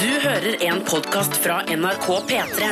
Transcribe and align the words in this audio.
Du 0.00 0.06
hører 0.06 0.62
en 0.64 0.78
podkast 0.80 1.34
fra 1.44 1.58
NRK 1.68 2.06
P3. 2.28 2.68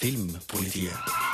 Filmpolitiet. 0.00 1.31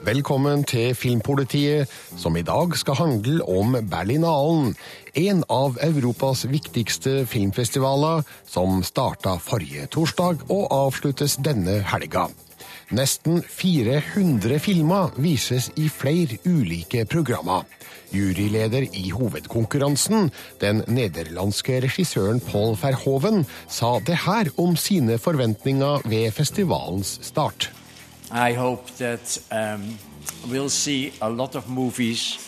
Velkommen 0.00 0.62
til 0.64 0.94
Filmpolitiet, 0.96 1.90
som 2.16 2.32
i 2.38 2.42
dag 2.42 2.72
skal 2.80 2.96
handle 2.96 3.44
om 3.44 3.74
Berlinalen. 3.84 4.70
En 5.12 5.42
av 5.52 5.74
Europas 5.84 6.46
viktigste 6.48 7.26
filmfestivaler, 7.28 8.22
som 8.48 8.78
starta 8.80 9.34
forrige 9.44 9.84
torsdag 9.92 10.46
og 10.48 10.70
avsluttes 10.72 11.34
denne 11.44 11.82
helga. 11.84 12.30
Nesten 12.96 13.42
400 13.44 14.56
filmer 14.64 15.12
vises 15.20 15.68
i 15.76 15.90
flere 15.92 16.40
ulike 16.48 17.04
programmer. 17.04 17.68
Juryleder 18.10 18.88
i 18.96 19.10
hovedkonkurransen, 19.12 20.32
den 20.64 20.80
nederlandske 20.88 21.76
regissøren 21.84 22.40
Paul 22.40 22.72
Verhoven, 22.80 23.44
sa 23.68 23.98
det 24.00 24.16
her 24.24 24.48
om 24.56 24.80
sine 24.80 25.20
forventninger 25.20 26.08
ved 26.08 26.32
festivalens 26.40 27.18
start. 27.28 27.68
I 28.32 28.52
hope 28.52 28.86
that 28.98 29.38
um, 29.50 29.98
we'll 30.48 30.68
see 30.68 31.12
a 31.20 31.28
lot 31.28 31.56
of 31.56 31.68
movies 31.68 32.38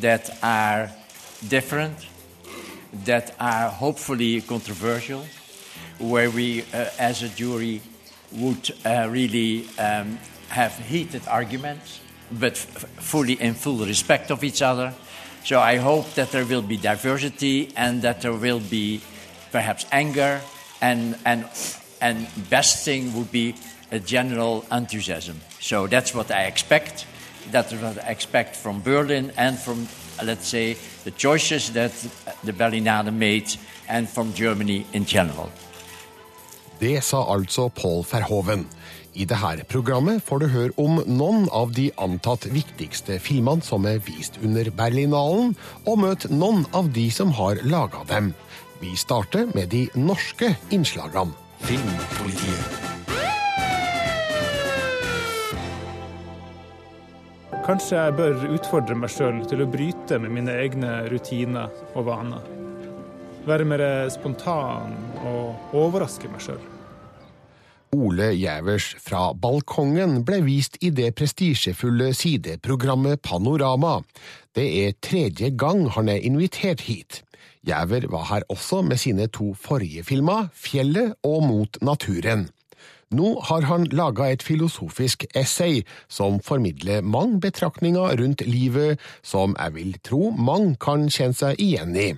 that 0.00 0.36
are 0.42 0.90
different, 1.46 1.96
that 3.04 3.36
are 3.38 3.68
hopefully 3.68 4.40
controversial, 4.40 5.24
where 6.00 6.28
we, 6.28 6.62
uh, 6.74 6.90
as 6.98 7.22
a 7.22 7.28
jury, 7.28 7.80
would 8.32 8.72
uh, 8.84 9.06
really 9.08 9.66
um, 9.78 10.18
have 10.48 10.74
heated 10.74 11.22
arguments, 11.28 12.00
but 12.32 12.56
fully 12.56 13.34
in 13.34 13.54
full 13.54 13.86
respect 13.86 14.32
of 14.32 14.42
each 14.42 14.60
other. 14.60 14.92
So 15.44 15.60
I 15.60 15.76
hope 15.76 16.14
that 16.14 16.32
there 16.32 16.44
will 16.44 16.62
be 16.62 16.76
diversity 16.76 17.72
and 17.76 18.02
that 18.02 18.22
there 18.22 18.34
will 18.34 18.60
be 18.60 19.00
perhaps 19.52 19.86
anger, 19.92 20.40
and 20.80 21.16
and 21.24 21.46
and 22.00 22.26
best 22.50 22.84
thing 22.84 23.14
would 23.14 23.30
be 23.30 23.54
a 23.90 23.98
general 23.98 24.64
enthusiasm. 24.72 25.36
So 25.60 25.86
that's 25.86 26.14
what 26.14 26.30
I 26.30 26.46
expect. 26.46 27.06
That's 27.50 27.72
what 27.72 28.04
I 28.04 28.10
expect 28.10 28.56
from 28.56 28.82
Berlin 28.82 29.32
and 29.36 29.58
from, 29.58 29.88
let's 30.24 30.48
say, 30.48 30.76
the 31.04 31.10
choices 31.10 31.70
that 31.72 31.92
the 32.44 32.52
Berlinale 32.52 33.12
made, 33.12 33.48
and 33.88 34.08
from 34.08 34.32
Germany 34.34 34.84
in 34.92 35.04
general. 35.04 35.50
Det 36.80 37.02
sa 37.02 37.24
altså 37.34 37.68
Paul 37.68 38.04
Verhoven. 38.04 38.66
I 39.14 39.24
dette 39.24 39.64
programmet 39.66 40.22
får 40.22 40.38
du 40.38 40.46
høre 40.46 40.74
om 40.78 41.00
noen 41.06 41.48
av 41.50 41.72
de 41.74 41.88
antatt 41.98 42.46
viktigste 42.52 43.18
filmene 43.18 43.64
som 43.66 43.86
er 43.88 43.98
vist 44.06 44.38
under 44.44 44.70
Berlinalen, 44.70 45.56
og 45.86 45.98
møte 46.04 46.30
noen 46.30 46.66
av 46.72 46.92
de 46.94 47.08
som 47.10 47.32
har 47.34 47.58
laga 47.64 48.04
dem. 48.12 48.34
Vi 48.78 48.94
starter 48.94 49.48
med 49.56 49.72
de 49.74 49.88
norske 49.98 50.54
innslagene. 50.70 51.34
Filmpolitiet. 51.66 52.77
Kanskje 57.68 57.98
jeg 58.00 58.14
bør 58.16 58.44
utfordre 58.56 58.94
meg 58.96 59.10
sjøl 59.12 59.42
til 59.44 59.60
å 59.60 59.68
bryte 59.68 60.16
med 60.22 60.32
mine 60.32 60.54
egne 60.56 61.02
rutiner 61.12 61.68
og 61.92 62.06
vaner. 62.06 62.46
Være 63.44 63.66
mer 63.68 63.82
spontan 64.08 64.94
og 65.28 65.76
overraske 65.76 66.30
meg 66.32 66.40
sjøl. 66.46 66.62
Ole 67.92 68.30
Gjævers 68.38 68.88
fra 69.04 69.34
Balkongen 69.36 70.22
ble 70.24 70.40
vist 70.46 70.80
i 70.80 70.88
det 70.96 71.10
prestisjefulle 71.20 72.14
sideprogrammet 72.16 73.20
Panorama. 73.20 73.98
Det 74.56 74.64
er 74.86 74.96
tredje 75.04 75.52
gang 75.52 75.90
han 75.92 76.08
er 76.08 76.24
invitert 76.24 76.86
hit. 76.88 77.22
Gjæver 77.68 78.08
var 78.08 78.30
her 78.32 78.48
også 78.48 78.80
med 78.80 78.96
sine 78.96 79.28
to 79.28 79.52
forrige 79.52 80.08
filmer, 80.08 80.48
Fjellet 80.56 81.18
og 81.20 81.42
Mot 81.44 81.82
naturen. 81.84 82.48
Nå 83.10 83.38
har 83.48 83.64
han 83.64 83.86
laga 83.88 84.26
et 84.28 84.42
filosofisk 84.44 85.24
essay 85.34 85.80
som 86.12 86.42
formidler 86.44 87.00
mange 87.00 87.40
betraktninger 87.40 88.18
rundt 88.20 88.44
livet 88.44 89.00
som 89.24 89.56
jeg 89.56 89.74
vil 89.74 89.94
tro 90.04 90.30
mange 90.36 90.76
kan 90.76 91.08
kjenne 91.08 91.38
seg 91.38 91.62
igjen 91.62 91.96
i. 91.96 92.10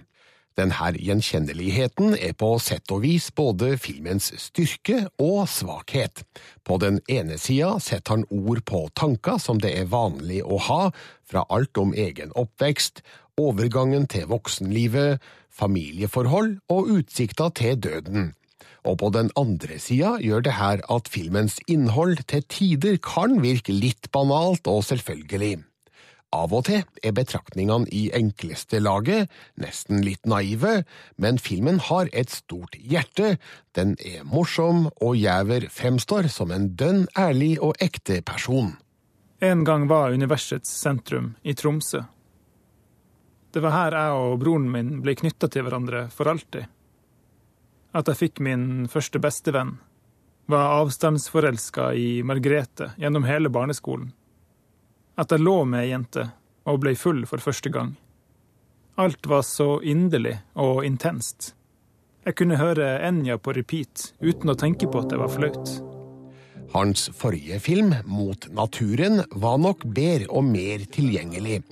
Denne 0.59 0.91
gjenkjenneligheten 0.99 2.17
er 2.19 2.35
på 2.35 2.49
sett 2.59 2.91
og 2.91 3.05
vis 3.05 3.31
både 3.31 3.77
filmens 3.79 4.33
styrke 4.43 5.05
og 5.23 5.47
svakhet. 5.49 6.25
På 6.67 6.77
den 6.83 6.99
ene 7.09 7.39
sida 7.39 7.77
setter 7.79 8.19
han 8.19 8.27
ord 8.35 8.65
på 8.67 8.83
tanker 8.99 9.39
som 9.39 9.63
det 9.63 9.71
er 9.79 9.89
vanlig 9.95 10.43
å 10.43 10.59
ha, 10.67 10.83
fra 11.25 11.47
alt 11.55 11.79
om 11.79 11.95
egen 11.95 12.35
oppvekst, 12.35 13.05
overgangen 13.39 14.11
til 14.11 14.27
voksenlivet, 14.29 15.23
familieforhold 15.55 16.59
og 16.69 16.93
utsikter 16.99 17.55
til 17.55 17.79
døden. 17.79 18.33
Og 18.89 19.01
på 19.03 19.11
den 19.13 19.31
andre 19.37 19.79
sida 19.83 20.17
gjør 20.25 20.45
det 20.47 20.57
her 20.57 20.85
at 20.93 21.11
filmens 21.13 21.59
innhold 21.69 22.25
til 22.31 22.45
tider 22.49 23.01
kan 23.05 23.41
virke 23.43 23.75
litt 23.77 24.09
banalt 24.15 24.71
og 24.71 24.85
selvfølgelig. 24.89 25.59
Av 26.31 26.53
og 26.55 26.69
til 26.69 26.85
er 27.03 27.15
betraktningene 27.17 27.91
i 27.91 28.05
enkleste 28.15 28.79
laget, 28.79 29.27
nesten 29.59 30.05
litt 30.07 30.29
naive, 30.31 30.85
men 31.19 31.41
filmen 31.43 31.81
har 31.89 32.07
et 32.15 32.31
stort 32.31 32.77
hjerte, 32.79 33.35
den 33.75 33.97
er 33.99 34.23
morsom, 34.23 34.87
og 35.03 35.19
Gjæver 35.19 35.67
fremstår 35.75 36.31
som 36.31 36.55
en 36.55 36.71
dønn 36.79 37.09
ærlig 37.19 37.57
og 37.59 37.75
ekte 37.83 38.21
person. 38.23 38.77
En 39.43 39.65
gang 39.67 39.89
var 39.91 40.15
universets 40.15 40.71
sentrum 40.71 41.35
i 41.43 41.57
Tromsø. 41.59 42.05
Det 43.51 43.63
var 43.65 43.75
her 43.75 43.97
jeg 43.99 44.19
og 44.23 44.39
broren 44.39 44.69
min 44.71 45.01
ble 45.03 45.17
knytta 45.19 45.49
til 45.51 45.67
hverandre 45.67 46.07
for 46.15 46.31
alltid. 46.31 46.69
At 47.93 48.09
jeg 48.11 48.21
fikk 48.21 48.43
min 48.45 48.87
første 48.91 49.19
bestevenn, 49.23 49.79
var 50.51 50.81
avstandsforelska 50.81 51.93
i 51.95 52.23
Margrethe 52.27 52.93
gjennom 52.99 53.27
hele 53.27 53.51
barneskolen. 53.51 54.11
At 55.19 55.31
jeg 55.35 55.43
lå 55.43 55.63
med 55.69 55.85
ei 55.85 55.93
jente 55.93 56.27
og 56.71 56.81
ble 56.83 56.95
full 56.99 57.25
for 57.29 57.43
første 57.43 57.71
gang. 57.73 57.95
Alt 59.01 59.27
var 59.31 59.43
så 59.47 59.79
inderlig 59.87 60.37
og 60.59 60.85
intenst. 60.85 61.55
Jeg 62.27 62.37
kunne 62.37 62.59
høre 62.61 62.99
Enja 63.07 63.39
på 63.41 63.55
repeat 63.57 64.11
uten 64.21 64.53
å 64.53 64.59
tenke 64.59 64.91
på 64.91 65.01
at 65.01 65.13
det 65.13 65.21
var 65.21 65.33
flaut. 65.33 65.71
Hans 66.71 67.09
forrige 67.19 67.59
film, 67.59 67.95
Mot 68.07 68.45
naturen, 68.55 69.25
var 69.35 69.57
nok 69.59 69.83
bedre 69.91 70.29
og 70.31 70.45
mer 70.47 70.85
tilgjengelig. 70.93 71.63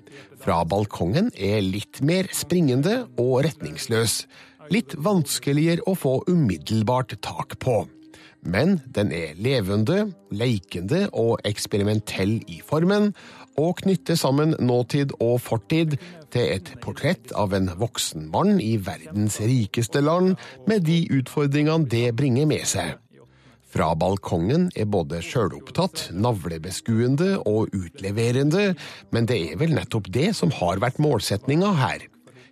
Fra 0.42 0.64
balkongen 0.66 1.30
er 1.34 1.60
litt 1.62 2.00
mer 2.02 2.26
springende 2.34 3.04
og 3.20 3.44
retningsløs. 3.46 4.24
Litt 4.68 4.94
vanskeligere 5.00 5.84
å 5.88 5.94
få 5.96 6.18
umiddelbart 6.28 7.14
tak 7.24 7.56
på. 7.62 7.86
Men 8.44 8.78
den 8.94 9.10
er 9.12 9.38
levende, 9.40 10.12
leikende 10.30 11.06
og 11.16 11.40
eksperimentell 11.48 12.38
i 12.46 12.60
formen, 12.64 13.10
og 13.58 13.80
knytter 13.80 14.14
sammen 14.14 14.54
nåtid 14.62 15.16
og 15.18 15.40
fortid 15.42 15.96
til 16.30 16.52
et 16.54 16.70
portrett 16.84 17.32
av 17.34 17.56
en 17.56 17.72
voksen 17.80 18.28
mann 18.30 18.60
i 18.62 18.76
verdens 18.78 19.40
rikeste 19.42 20.04
land, 20.04 20.36
med 20.68 20.86
de 20.86 21.00
utfordringene 21.18 21.88
det 21.90 22.12
bringer 22.16 22.46
med 22.46 22.68
seg. 22.68 22.94
Fra 23.68 23.90
balkongen 23.98 24.70
er 24.78 24.88
både 24.88 25.18
sjølopptatt, 25.24 26.06
navlebeskuende 26.16 27.34
og 27.48 27.74
utleverende, 27.76 28.70
men 29.12 29.28
det 29.28 29.40
er 29.50 29.58
vel 29.60 29.74
nettopp 29.76 30.08
det 30.12 30.30
som 30.38 30.54
har 30.60 30.80
vært 30.80 31.02
målsetninga 31.02 31.74
her. 31.76 32.06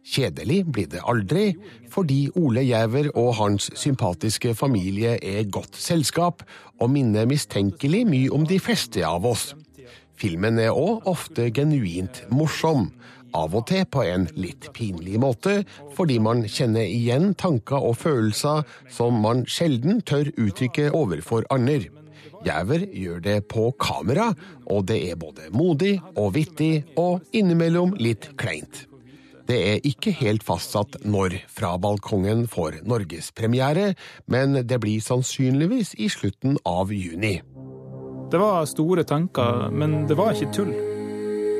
Kjedelig 0.06 0.60
blir 0.70 0.86
det 0.90 1.02
aldri, 1.02 1.46
fordi 1.90 2.28
Ole 2.38 2.62
Gjæver 2.62 3.08
og 3.18 3.34
hans 3.40 3.70
sympatiske 3.74 4.54
familie 4.54 5.16
er 5.18 5.50
godt 5.50 5.74
selskap, 5.82 6.44
og 6.78 6.92
minner 6.94 7.26
mistenkelig 7.26 8.04
mye 8.06 8.30
om 8.30 8.46
de 8.46 8.60
fleste 8.62 9.02
av 9.06 9.26
oss. 9.26 9.50
Filmen 10.16 10.60
er 10.62 10.76
òg 10.76 11.08
ofte 11.10 11.50
genuint 11.50 12.22
morsom, 12.30 12.90
av 13.36 13.52
og 13.58 13.66
til 13.68 13.84
på 13.90 14.04
en 14.06 14.28
litt 14.38 14.70
pinlig 14.76 15.18
måte, 15.20 15.58
fordi 15.98 16.20
man 16.22 16.46
kjenner 16.46 16.86
igjen 16.86 17.34
tanker 17.34 17.82
og 17.82 17.98
følelser 18.00 18.64
som 18.92 19.20
man 19.26 19.44
sjelden 19.50 20.00
tør 20.06 20.30
uttrykke 20.38 20.92
overfor 20.94 21.44
andre. 21.52 21.90
Gjæver 22.46 22.86
gjør 22.94 23.22
det 23.24 23.38
på 23.50 23.72
kamera, 23.82 24.30
og 24.70 24.86
det 24.88 25.02
er 25.10 25.18
både 25.18 25.50
modig 25.50 25.96
og 26.14 26.36
vittig, 26.36 26.84
og 26.96 27.26
innimellom 27.34 27.96
litt 27.98 28.30
kleint. 28.38 28.86
Det 29.46 29.56
er 29.62 29.84
ikke 29.86 30.10
helt 30.18 30.42
fastsatt 30.42 30.98
når 31.06 31.36
Fra 31.54 31.76
balkongen 31.78 32.46
får 32.50 32.80
norgespremiere, 32.88 33.92
men 34.26 34.58
det 34.66 34.80
blir 34.82 35.02
sannsynligvis 35.04 35.94
i 36.02 36.08
slutten 36.10 36.58
av 36.66 36.90
juni. 36.90 37.38
Det 38.30 38.40
var 38.42 38.66
store 38.66 39.04
tanker, 39.06 39.70
men 39.70 40.02
det 40.10 40.16
var 40.18 40.34
ikke 40.34 40.50
tull. 40.56 40.74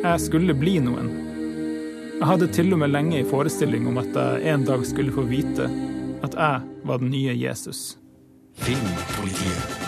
Jeg 0.03 0.25
skulle 0.25 0.57
bli 0.59 0.81
noen. 0.83 1.13
Jeg 2.17 2.27
hadde 2.27 2.51
til 2.51 2.75
og 2.75 2.83
med 2.83 2.91
lenge 2.91 3.21
i 3.21 3.29
forestilling 3.29 3.87
om 3.87 4.01
at 4.03 4.11
jeg 4.17 4.55
en 4.55 4.67
dag 4.67 4.83
skulle 4.89 5.15
få 5.15 5.23
vite 5.31 5.71
at 6.27 6.35
jeg 6.35 6.87
var 6.89 7.03
den 7.03 7.13
nye 7.15 7.37
Jesus. 7.39 7.99
Filmpolitiet. 8.67 9.83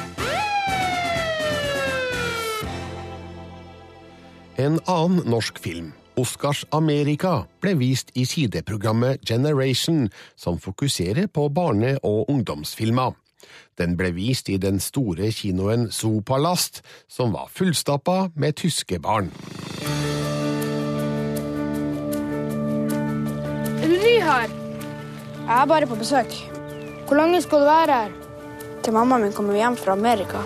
En 4.58 4.78
annen 4.86 5.24
norsk 5.30 5.58
film 5.62 5.94
Oscars 6.18 6.64
Amerika, 6.74 7.44
ble 7.62 7.76
vist 7.78 8.10
i 8.18 8.24
sideprogrammet 8.26 9.22
Generation, 9.22 10.08
som 10.36 10.58
fokuserer 10.58 11.28
på 11.30 11.48
barne- 11.48 11.98
og 12.02 12.30
ungdomsfilmer. 12.30 13.14
Den 13.78 13.94
ble 13.96 14.10
vist 14.16 14.48
i 14.50 14.56
den 14.58 14.80
store 14.82 15.30
kinoen 15.30 15.86
Zoopalast, 15.94 16.82
som 17.08 17.32
var 17.32 17.46
fullstappa 17.54 18.30
med 18.34 18.56
tyske 18.58 18.98
barn. 18.98 19.30
Er 23.78 23.86
du 23.86 23.94
ny 23.94 24.16
her? 24.18 24.48
Jeg 25.46 25.62
er 25.62 25.66
bare 25.70 25.86
på 25.86 26.00
besøk. 26.02 26.34
Hvor 27.06 27.16
lenge 27.16 27.42
skal 27.42 27.62
du 27.62 27.70
være 27.70 28.00
her? 28.02 28.16
Til 28.82 28.92
mammaen 28.92 29.28
min 29.28 29.32
kommer 29.32 29.54
hjem 29.54 29.78
fra 29.78 29.94
Amerika. 29.94 30.42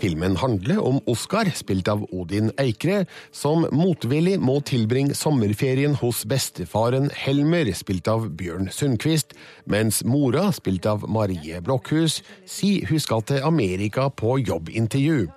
Filmen 0.00 0.36
handler 0.36 0.78
om 0.84 0.98
Oskar, 1.08 1.48
spilt 1.56 1.88
av 1.88 2.02
Odin 2.12 2.50
Eikre, 2.60 3.04
som 3.32 3.64
motvillig 3.72 4.36
må 4.42 4.58
tilbringe 4.66 5.16
sommerferien 5.16 5.96
hos 6.02 6.24
bestefaren 6.28 7.08
Helmer, 7.16 7.70
spilt 7.76 8.08
av 8.12 8.28
Bjørn 8.36 8.68
Sundquist, 8.72 9.32
mens 9.64 10.02
mora, 10.04 10.50
spilt 10.52 10.86
av 10.90 11.06
Marie 11.08 11.62
Blokhus, 11.64 12.20
sier 12.44 12.84
hun 12.90 13.00
skal 13.00 13.24
til 13.24 13.46
Amerika 13.46 14.10
på 14.12 14.36
jobbintervju. 14.42 15.30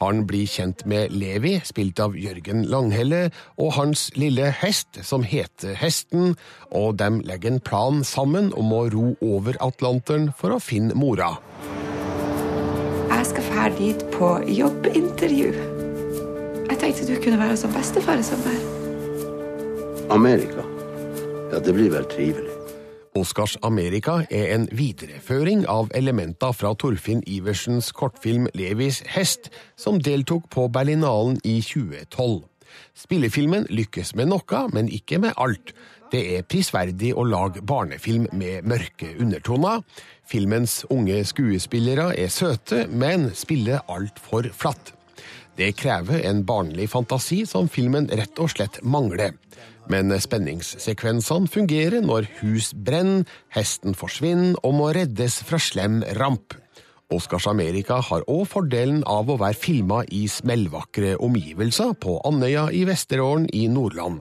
Han 0.00 0.22
blir 0.30 0.48
kjent 0.48 0.86
med 0.88 1.12
Levi, 1.12 1.58
spilt 1.66 2.00
av 2.00 2.16
Jørgen 2.16 2.64
Langhelle, 2.70 3.28
og 3.60 3.74
hans 3.76 4.08
lille 4.16 4.52
hest, 4.62 5.02
som 5.04 5.26
heter 5.26 5.76
Hesten, 5.76 6.36
og 6.70 6.96
de 7.02 7.10
legger 7.28 7.56
en 7.56 7.60
plan 7.60 8.00
sammen 8.06 8.54
om 8.56 8.72
å 8.72 8.86
ro 8.94 9.10
over 9.20 9.58
Atlanteren 9.64 10.30
for 10.38 10.56
å 10.56 10.62
finne 10.62 10.96
mora. 10.96 11.34
Jeg 13.18 13.26
skal 13.26 13.42
fære 13.42 13.70
dit 13.78 14.02
på 14.14 14.26
jobbintervju. 14.46 15.48
Jeg 16.70 16.76
tenkte 16.78 17.06
du 17.08 17.16
kunne 17.22 17.38
være 17.38 17.56
som 17.56 17.72
bestefar 17.74 18.20
i 18.20 18.22
sommer. 18.22 18.60
Amerika. 20.10 20.62
Ja, 21.52 21.58
det 21.58 21.74
blir 21.74 21.90
vel 21.90 22.06
trivelig. 22.12 22.54
Oscars 23.18 23.56
Amerika 23.62 24.20
er 24.30 24.54
en 24.54 24.68
videreføring 24.70 25.66
av 25.66 25.90
elementer 25.94 26.54
fra 26.54 26.70
Torfinn 26.78 27.24
Iversens 27.26 27.90
kortfilm 27.92 28.46
Levis 28.54 29.02
hest, 29.06 29.50
som 29.76 29.98
deltok 29.98 30.46
på 30.54 30.68
Berlinalen 30.68 31.40
i 31.44 31.58
2012. 31.60 32.44
Spillefilmen 32.94 33.66
lykkes 33.70 34.14
med 34.14 34.30
noe, 34.30 34.62
men 34.70 34.88
ikke 34.88 35.18
med 35.18 35.34
alt. 35.36 35.74
Det 36.12 36.22
er 36.36 36.46
prisverdig 36.46 37.10
å 37.18 37.26
lage 37.26 37.60
barnefilm 37.66 38.30
med 38.32 38.64
mørke 38.64 39.10
undertoner. 39.20 39.82
Filmens 40.28 40.82
unge 40.92 41.22
skuespillere 41.24 42.10
er 42.20 42.28
søte, 42.28 42.82
men 42.92 43.30
spiller 43.32 43.80
altfor 43.88 44.50
flatt. 44.52 44.92
Det 45.56 45.70
krever 45.80 46.20
en 46.28 46.42
barnlig 46.46 46.90
fantasi 46.92 47.46
som 47.48 47.70
filmen 47.72 48.10
rett 48.12 48.36
og 48.36 48.52
slett 48.52 48.76
mangler. 48.84 49.32
Men 49.88 50.12
spenningssekvensene 50.12 51.48
fungerer 51.48 52.04
når 52.04 52.28
hus 52.42 52.74
brenner, 52.76 53.24
hesten 53.56 53.96
forsvinner 53.96 54.60
og 54.60 54.76
må 54.76 54.92
reddes 54.92 55.40
fra 55.48 55.56
slem 55.56 56.02
ramp. 56.20 56.52
Oscars 57.08 57.48
Amerika 57.48 58.02
har 58.04 58.26
òg 58.28 58.44
fordelen 58.52 59.00
av 59.08 59.32
å 59.32 59.38
være 59.40 59.56
filma 59.56 60.02
i 60.12 60.26
smellvakre 60.28 61.16
omgivelser 61.24 61.96
på 62.04 62.20
Andøya 62.28 62.68
i 62.68 62.84
Vesterålen 62.84 63.48
i 63.56 63.64
Nordland. 63.72 64.20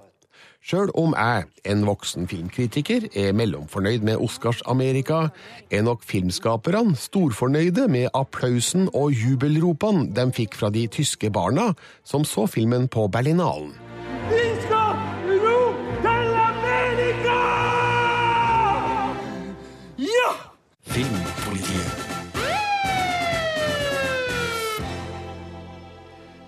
Sjøl 0.68 0.90
om 1.00 1.14
jeg, 1.16 1.46
en 1.72 1.86
voksen 1.88 2.26
filmkritiker, 2.28 3.06
er 3.16 3.32
mellomfornøyd 3.32 4.04
med 4.04 4.20
Oscars 4.20 4.60
Amerika, 4.68 5.30
er 5.72 5.86
nok 5.88 6.04
filmskaperne 6.04 6.92
storfornøyde 7.00 7.88
med 7.88 8.10
applausen 8.12 8.90
og 8.92 9.16
jubelropene 9.16 10.10
de 10.12 10.28
fikk 10.36 10.60
fra 10.60 10.68
de 10.76 10.84
tyske 10.92 11.32
barna 11.32 11.70
som 12.04 12.28
så 12.28 12.50
filmen 12.52 12.92
på 12.92 13.08
Berlinalen. 13.08 13.87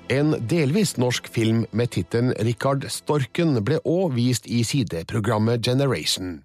En 0.10 0.32
delvis 0.50 0.96
norsk 0.98 1.28
film 1.30 1.68
med 1.70 1.92
tittelen 1.94 2.32
Richard 2.42 2.88
Storken 2.90 3.60
ble 3.62 3.78
òg 3.86 4.16
vist 4.16 4.48
i 4.50 4.64
sideprogrammet 4.66 5.62
Generation. 5.62 6.40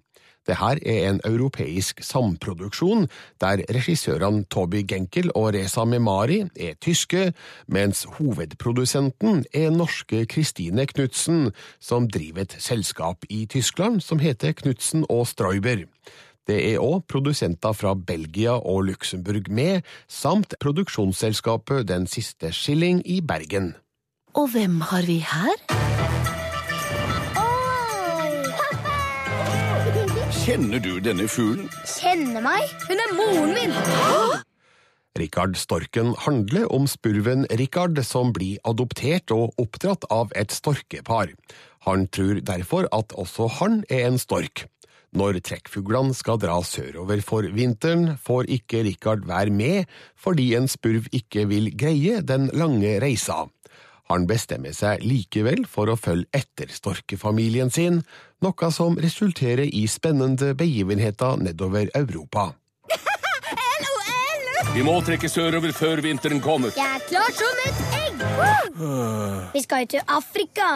Dette 0.45 0.75
er 0.85 1.07
en 1.09 1.17
europeisk 1.25 2.03
samproduksjon, 2.05 3.07
der 3.41 3.63
regissørene 3.73 4.45
Toby 4.53 4.83
Genkel 4.85 5.31
og 5.33 5.55
Reza 5.55 5.81
Memari 5.89 6.43
er 6.53 6.77
tyske, 6.77 7.31
mens 7.65 8.03
hovedprodusenten 8.19 9.41
er 9.49 9.73
norske 9.73 10.27
Christine 10.29 10.85
Knutsen, 10.85 11.49
som 11.81 12.05
driver 12.05 12.45
et 12.45 12.55
selskap 12.61 13.25
i 13.33 13.47
Tyskland 13.49 14.03
som 14.05 14.21
heter 14.21 14.53
Knutsen 14.61 15.09
og 15.09 15.25
Streuber. 15.33 15.87
Det 16.45 16.59
er 16.73 16.81
òg 16.83 17.07
produsenter 17.09 17.73
fra 17.73 17.95
Belgia 17.97 18.53
og 18.59 18.83
Luxembourg 18.91 19.49
med, 19.49 19.81
samt 20.07 20.53
produksjonsselskapet 20.61 21.87
Den 21.89 22.05
siste 22.07 22.51
skilling 22.53 23.01
i 23.05 23.21
Bergen. 23.21 23.73
Og 24.35 24.51
hvem 24.53 24.81
har 24.81 25.07
vi 25.07 25.17
her? 25.25 25.55
Kjenner 30.45 30.77
du 30.77 30.99
denne 31.01 31.25
fuglen? 31.25 31.65
Kjenner 31.89 32.43
meg? 32.45 32.69
Hun 32.85 33.01
er 33.01 33.13
moren 33.17 33.55
min! 33.57 33.73
Rikard 35.17 35.55
Storken 35.57 36.11
handler 36.25 36.67
om 36.75 36.85
spurven 36.91 37.47
Rikard 37.49 37.97
som 38.05 38.33
blir 38.35 38.59
adoptert 38.67 39.31
og 39.33 39.55
oppdratt 39.57 40.05
av 40.13 40.35
et 40.35 40.53
storkepar. 40.53 41.31
Han 41.87 42.05
tror 42.13 42.43
derfor 42.45 42.85
at 42.93 43.15
også 43.17 43.47
han 43.61 43.81
er 43.89 44.05
en 44.09 44.19
stork. 44.21 44.67
Når 45.15 45.39
trekkfuglene 45.47 46.11
skal 46.15 46.39
dra 46.43 46.57
sørover 46.67 47.21
for 47.23 47.47
vinteren, 47.55 48.17
får 48.19 48.49
ikke 48.51 48.83
Rikard 48.83 49.23
være 49.27 49.53
med 49.53 49.91
fordi 50.19 50.49
en 50.57 50.67
spurv 50.67 51.07
ikke 51.15 51.45
vil 51.47 51.69
greie 51.77 52.19
den 52.19 52.49
lange 52.51 52.97
reisa. 52.99 53.45
Han 54.11 54.27
bestemmer 54.29 54.75
seg 54.75 55.01
likevel 55.07 55.63
for 55.69 55.89
å 55.89 55.95
følge 55.97 56.27
etter 56.35 56.69
storkefamilien 56.69 57.71
sin, 57.73 58.03
noe 58.43 58.69
som 58.75 58.99
resulterer 59.01 59.65
i 59.65 59.85
spennende 59.89 60.51
begivenheter 60.57 61.39
nedover 61.41 61.89
Europa. 61.95 62.51
Vi 64.75 64.83
må 64.83 64.99
trekke 65.07 65.31
sørover 65.31 65.71
før 65.73 66.03
vinteren 66.03 66.43
kommer. 66.43 66.75
Jeg 66.75 66.99
er 66.99 67.07
klar 67.07 67.31
som 67.39 67.63
et 67.63 67.81
egg! 68.03 68.05
Vi 69.55 69.63
skal 69.63 69.85
jo 69.85 69.91
til 69.95 70.05
Afrika. 70.11 70.69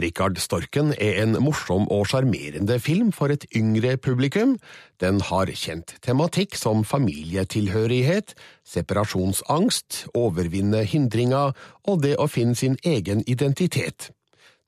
Rikard 0.00 0.40
Storken 0.42 0.90
er 0.98 1.20
en 1.22 1.36
morsom 1.38 1.84
og 1.92 2.08
sjarmerende 2.10 2.80
film 2.82 3.12
for 3.14 3.30
et 3.30 3.46
yngre 3.54 3.94
publikum. 3.96 4.56
Den 4.98 5.20
har 5.22 5.52
kjent 5.54 5.94
tematikk 6.02 6.58
som 6.58 6.82
familietilhørighet, 6.82 8.34
separasjonsangst, 8.66 10.08
overvinne 10.18 10.82
hindringer 10.90 11.54
og 11.86 12.02
det 12.02 12.16
å 12.18 12.26
finne 12.26 12.58
sin 12.58 12.74
egen 12.82 13.22
identitet. 13.30 14.10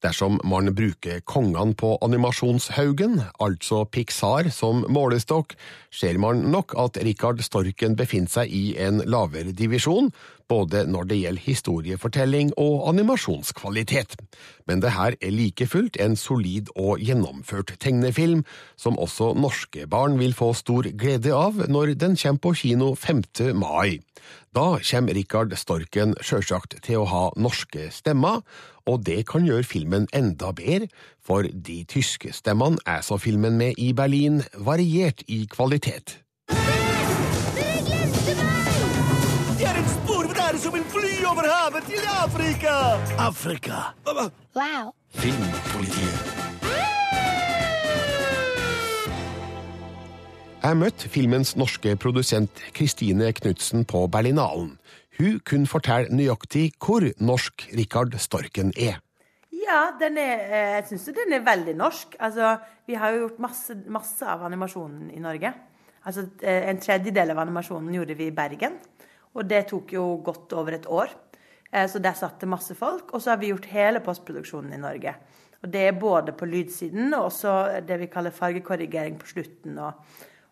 Dersom 0.07 0.37
man 0.47 0.71
bruker 0.77 1.19
kongene 1.27 1.75
på 1.75 1.97
animasjonshaugen, 2.05 3.17
altså 3.43 3.81
Pixar, 3.91 4.53
som 4.55 4.85
målestokk, 4.93 5.57
ser 5.91 6.21
man 6.23 6.45
nok 6.53 6.77
at 6.79 7.01
Rikard 7.03 7.43
Storken 7.43 7.97
befinner 7.99 8.31
seg 8.31 8.53
i 8.55 8.77
en 8.79 9.01
lavere 9.03 9.51
divisjon, 9.57 10.13
både 10.47 10.85
når 10.87 11.09
det 11.11 11.19
gjelder 11.19 11.43
historiefortelling 11.43 12.53
og 12.61 12.85
animasjonskvalitet. 12.93 14.15
Men 14.71 14.85
det 14.85 14.95
her 14.95 15.17
er 15.19 15.35
like 15.35 15.67
fullt 15.67 15.99
en 15.99 16.15
solid 16.15 16.71
og 16.77 17.03
gjennomført 17.03 17.75
tegnefilm, 17.83 18.45
som 18.79 19.01
også 19.03 19.33
norske 19.35 19.89
barn 19.91 20.21
vil 20.23 20.37
få 20.39 20.53
stor 20.55 20.87
glede 20.95 21.35
av 21.35 21.65
når 21.67 21.97
den 21.99 22.15
kommer 22.15 22.45
på 22.47 22.55
kino 22.63 22.95
5. 22.95 23.25
mai. 23.59 23.99
Da 24.55 24.79
kommer 24.79 25.19
Rikard 25.19 25.53
Storken 25.59 26.15
sjølsagt 26.23 26.79
til 26.87 27.03
å 27.03 27.11
ha 27.11 27.27
norske 27.37 27.91
stemmer, 27.93 28.47
og 28.87 29.07
det 29.07 29.27
kan 29.27 29.45
gjøre 29.47 29.65
filmen 29.65 30.09
enda 30.15 30.53
bedre, 30.53 30.89
for 31.27 31.43
de 31.43 31.85
tyske 31.89 32.33
stemmene 32.33 32.79
er 32.87 33.01
så 33.01 33.17
filmen 33.19 33.59
med 33.59 33.73
i 33.79 33.93
Berlin 33.93 34.43
variert 34.59 35.23
i 35.29 35.47
kvalitet. 35.51 36.19
Det 39.59 39.67
er 39.67 39.77
en 39.83 39.89
spurv 39.89 40.35
der 40.37 40.59
som 40.63 40.73
vil 40.75 40.85
fly 40.95 41.13
over 41.27 41.47
havet 41.51 41.85
til 41.91 42.03
Afrika! 42.25 42.75
Afrika? 43.19 43.79
Wow. 44.07 44.93
Filmpolitiet. 45.15 46.47
Jeg 50.67 50.77
møtte 50.77 51.09
filmens 51.09 51.53
norske 51.55 51.93
produsent 51.97 52.51
Kristine 52.75 53.29
Knutsen 53.33 53.85
på 53.87 54.07
Berlinalen. 54.11 54.73
Hun 55.17 55.39
kunne 55.49 55.69
fortelle 55.69 56.13
nøyaktig 56.13 56.75
hvor 56.83 57.05
norsk 57.25 57.71
Rikard 57.77 58.17
Storken 58.21 58.73
er. 58.77 58.99
Ja, 59.67 59.89
er, 59.99 60.19
eh, 60.19 60.75
jeg 60.77 60.85
syns 60.91 61.07
den 61.17 61.33
er 61.33 61.47
veldig 61.47 61.75
norsk. 61.77 62.17
Altså, 62.21 62.59
vi 62.87 62.95
har 62.95 63.15
jo 63.15 63.23
gjort 63.25 63.39
masse, 63.41 63.75
masse 63.89 64.27
av 64.27 64.45
animasjonen 64.45 65.11
i 65.11 65.23
Norge. 65.23 65.53
Altså, 66.05 66.29
eh, 66.43 66.69
en 66.69 66.79
tredjedel 66.79 67.31
av 67.31 67.39
animasjonen 67.39 67.95
gjorde 67.95 68.15
vi 68.15 68.27
i 68.27 68.37
Bergen. 68.37 68.77
Og 69.35 69.49
det 69.49 69.67
tok 69.69 69.93
jo 69.93 70.23
godt 70.23 70.53
over 70.53 70.73
et 70.73 70.87
år. 70.87 71.09
Eh, 71.73 71.89
så 71.89 71.99
der 71.99 72.13
satt 72.13 72.39
det 72.41 72.49
masse 72.49 72.75
folk. 72.75 73.15
Og 73.15 73.23
så 73.23 73.31
har 73.31 73.39
vi 73.39 73.51
gjort 73.51 73.73
hele 73.73 74.01
postproduksjonen 74.01 74.75
i 74.75 74.83
Norge. 74.85 75.15
Og 75.63 75.73
det 75.73 75.89
er 75.89 75.99
både 75.99 76.33
på 76.33 76.47
lydsiden 76.47 77.15
og 77.15 77.33
også 77.33 77.81
det 77.87 77.99
vi 77.99 78.07
kaller 78.13 78.31
fargekorrigering 78.31 79.19
på 79.19 79.27
slutten. 79.27 79.79
Og, 79.79 79.93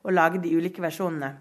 og 0.02 0.12
lage 0.12 0.40
de 0.42 0.56
ulike 0.56 0.82
versjonene. 0.82 1.36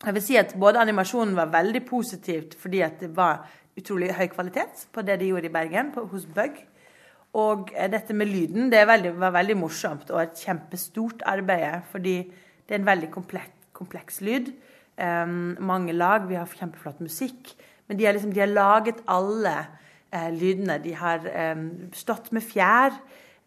Jeg 0.00 0.16
vil 0.16 0.22
si 0.24 0.36
at 0.40 0.54
Både 0.56 0.80
animasjonen 0.80 1.36
var 1.36 1.52
veldig 1.52 1.82
positivt 1.84 2.56
fordi 2.60 2.80
at 2.80 3.00
det 3.02 3.10
var 3.16 3.44
utrolig 3.76 4.14
høy 4.16 4.26
kvalitet 4.32 4.86
på 4.92 5.02
det 5.04 5.18
de 5.20 5.28
gjorde 5.30 5.48
i 5.48 5.52
Bergen, 5.52 5.92
på, 5.92 6.06
hos 6.08 6.26
Bug. 6.26 6.56
Og 7.38 7.70
eh, 7.76 7.88
dette 7.92 8.16
med 8.16 8.26
lyden 8.26 8.70
det 8.72 8.86
veldig, 8.88 9.12
var 9.20 9.34
veldig 9.36 9.56
morsomt 9.60 10.10
og 10.10 10.22
et 10.22 10.40
kjempestort 10.40 11.22
arbeid. 11.28 11.84
Fordi 11.92 12.16
det 12.66 12.74
er 12.74 12.80
en 12.80 12.88
veldig 12.88 13.10
kompleks, 13.12 13.68
kompleks 13.76 14.20
lyd. 14.24 14.50
Um, 15.00 15.56
mange 15.60 15.92
lag. 15.92 16.26
Vi 16.28 16.36
har 16.36 16.48
kjempeflott 16.48 17.00
musikk. 17.00 17.52
Men 17.88 17.98
de 17.98 18.04
har, 18.04 18.16
liksom, 18.16 18.32
de 18.34 18.40
har 18.42 18.50
laget 18.50 19.04
alle 19.08 19.54
uh, 20.16 20.28
lydene. 20.34 20.80
De 20.82 20.94
har 20.96 21.24
um, 21.54 21.68
stått 21.96 22.32
med 22.32 22.44
fjær 22.44 22.96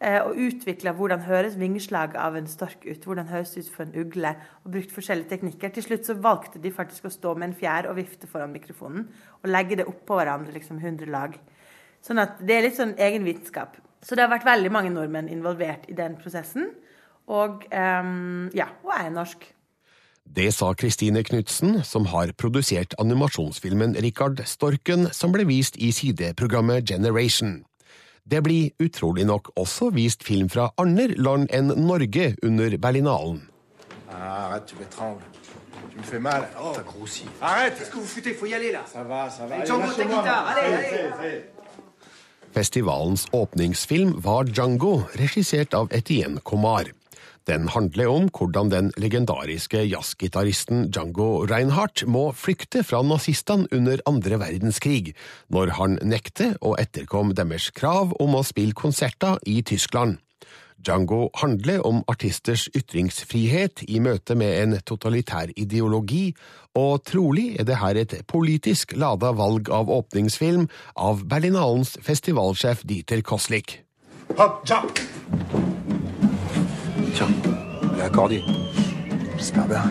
og 0.03 0.35
utvikla 0.35 0.91
hvordan 0.97 1.23
høres 1.23 1.55
vingeslag 1.59 2.17
av 2.19 2.35
en 2.35 2.47
stork 2.49 2.83
ut. 2.83 3.05
Hvordan 3.05 3.29
høres 3.31 3.53
det 3.53 3.63
ut 3.63 3.71
for 3.75 3.85
en 3.85 3.95
ugle. 4.03 4.33
Og 4.65 4.75
brukt 4.75 4.91
forskjellige 4.91 5.31
teknikker. 5.31 5.71
Til 5.75 5.87
slutt 5.87 6.09
så 6.09 6.17
valgte 6.19 6.61
de 6.63 6.73
faktisk 6.75 7.07
å 7.07 7.13
stå 7.13 7.33
med 7.37 7.51
en 7.51 7.57
fjær 7.57 7.87
og 7.91 7.97
vifte 8.01 8.27
foran 8.27 8.51
mikrofonen. 8.51 9.07
Og 9.41 9.49
legge 9.51 9.79
det 9.79 9.87
oppå 9.87 10.19
hverandre, 10.19 10.55
liksom 10.57 10.81
100 10.81 11.11
lag. 11.13 11.37
Sånn 12.03 12.19
at 12.19 12.41
det 12.43 12.57
er 12.57 12.67
litt 12.67 12.79
sånn 12.79 12.97
egen 12.99 13.23
vitenskap. 13.27 13.79
Så 14.03 14.17
det 14.17 14.25
har 14.25 14.33
vært 14.33 14.47
veldig 14.47 14.71
mange 14.75 14.91
nordmenn 14.91 15.31
involvert 15.31 15.87
i 15.87 15.95
den 15.95 16.17
prosessen. 16.19 16.73
Og 17.31 17.63
um, 17.71 18.49
ja, 18.55 18.67
jeg 18.83 19.05
er 19.07 19.13
norsk. 19.15 19.45
Det 20.23 20.49
sa 20.55 20.71
Kristine 20.75 21.23
Knutsen, 21.23 21.81
som 21.83 22.07
har 22.11 22.31
produsert 22.39 22.95
animasjonsfilmen 22.99 23.95
Rikard 24.03 24.39
Storken, 24.47 25.09
som 25.11 25.35
ble 25.35 25.45
vist 25.47 25.79
i 25.79 25.91
sideprogrammet 25.95 26.87
Generation. 26.87 27.61
Det 28.31 28.39
blir 28.43 28.69
utrolig 28.79 29.25
nok 29.25 29.51
også 29.55 29.89
vist 29.89 30.23
film 30.23 30.49
fra 30.49 30.69
andre 30.77 31.07
land 31.17 31.49
enn 31.51 31.73
Norge 31.75 32.35
under 32.43 32.77
Berlinalen. 32.77 33.41
Arrête, 34.13 34.65
tu 34.67 34.75
m'étrangles. 34.75 35.23
Tu 35.91 35.97
me 35.97 36.03
fais 36.03 36.19
mal. 36.19 36.47
Oh. 36.61 36.71
T'as 36.75 36.83
grossi. 36.83 37.25
Arrête 37.41 37.77
Qu'est-ce 37.77 37.91
que 37.91 37.97
vous 37.97 38.05
foutez 38.05 38.33
Faut 38.33 38.45
y 38.45 38.53
aller, 38.53 38.71
là. 38.71 38.83
Ça 38.85 39.03
va, 39.03 39.29
ça 39.29 39.45
va. 39.45 39.55
Allez, 39.55 39.65
Django, 39.65 39.91
ta 39.91 40.03
guitare. 40.03 40.47
Allez, 40.47 40.75
allez. 41.19 41.43
Festivalens 42.53 43.25
åpningsfilm 43.31 44.13
var 44.21 44.45
Django, 44.45 45.01
regissert 45.15 45.73
av 45.73 45.87
Etienne 45.91 46.39
Comar. 46.39 46.85
Den 47.47 47.67
handler 47.67 48.07
om 48.07 48.29
hvordan 48.31 48.69
den 48.71 48.91
legendariske 48.97 49.81
jazzgitaristen 49.83 50.85
Django 50.91 51.43
Reinhardt 51.43 52.05
må 52.07 52.29
flykte 52.31 52.85
fra 52.87 53.01
nazistene 53.03 53.67
under 53.75 53.99
andre 54.07 54.39
verdenskrig, 54.39 55.11
når 55.51 55.73
han 55.79 55.97
nekter 56.07 56.55
å 56.63 56.77
etterkomme 56.79 57.35
deres 57.35 57.67
krav 57.75 58.15
om 58.23 58.37
å 58.39 58.45
spille 58.47 58.77
konserter 58.77 59.41
i 59.43 59.59
Tyskland. 59.61 60.21
Django 60.83 61.29
handler 61.39 61.83
om 61.87 62.01
artisters 62.11 62.65
ytringsfrihet 62.75 63.83
i 63.87 63.99
møte 64.03 64.35
med 64.39 64.55
en 64.61 64.79
totalitær 64.83 65.51
ideologi, 65.55 66.33
og 66.75 67.03
trolig 67.07 67.53
er 67.59 67.67
det 67.67 67.79
her 67.83 67.99
et 67.99 68.17
politisk 68.27 68.95
lada 68.95 69.31
valg 69.35 69.71
av 69.71 69.91
åpningsfilm 69.91 70.67
av 70.95 71.23
Berlinalens 71.27 71.97
festivalsjef 72.03 72.87
Dieter 72.87 73.23
Koslik. 73.23 73.81
Hop, 74.39 74.63
Tiens, 77.23 77.35
il 77.93 77.99
est 77.99 78.03
accordé. 78.03 78.43
J'espère 79.37 79.67
bien. 79.67 79.83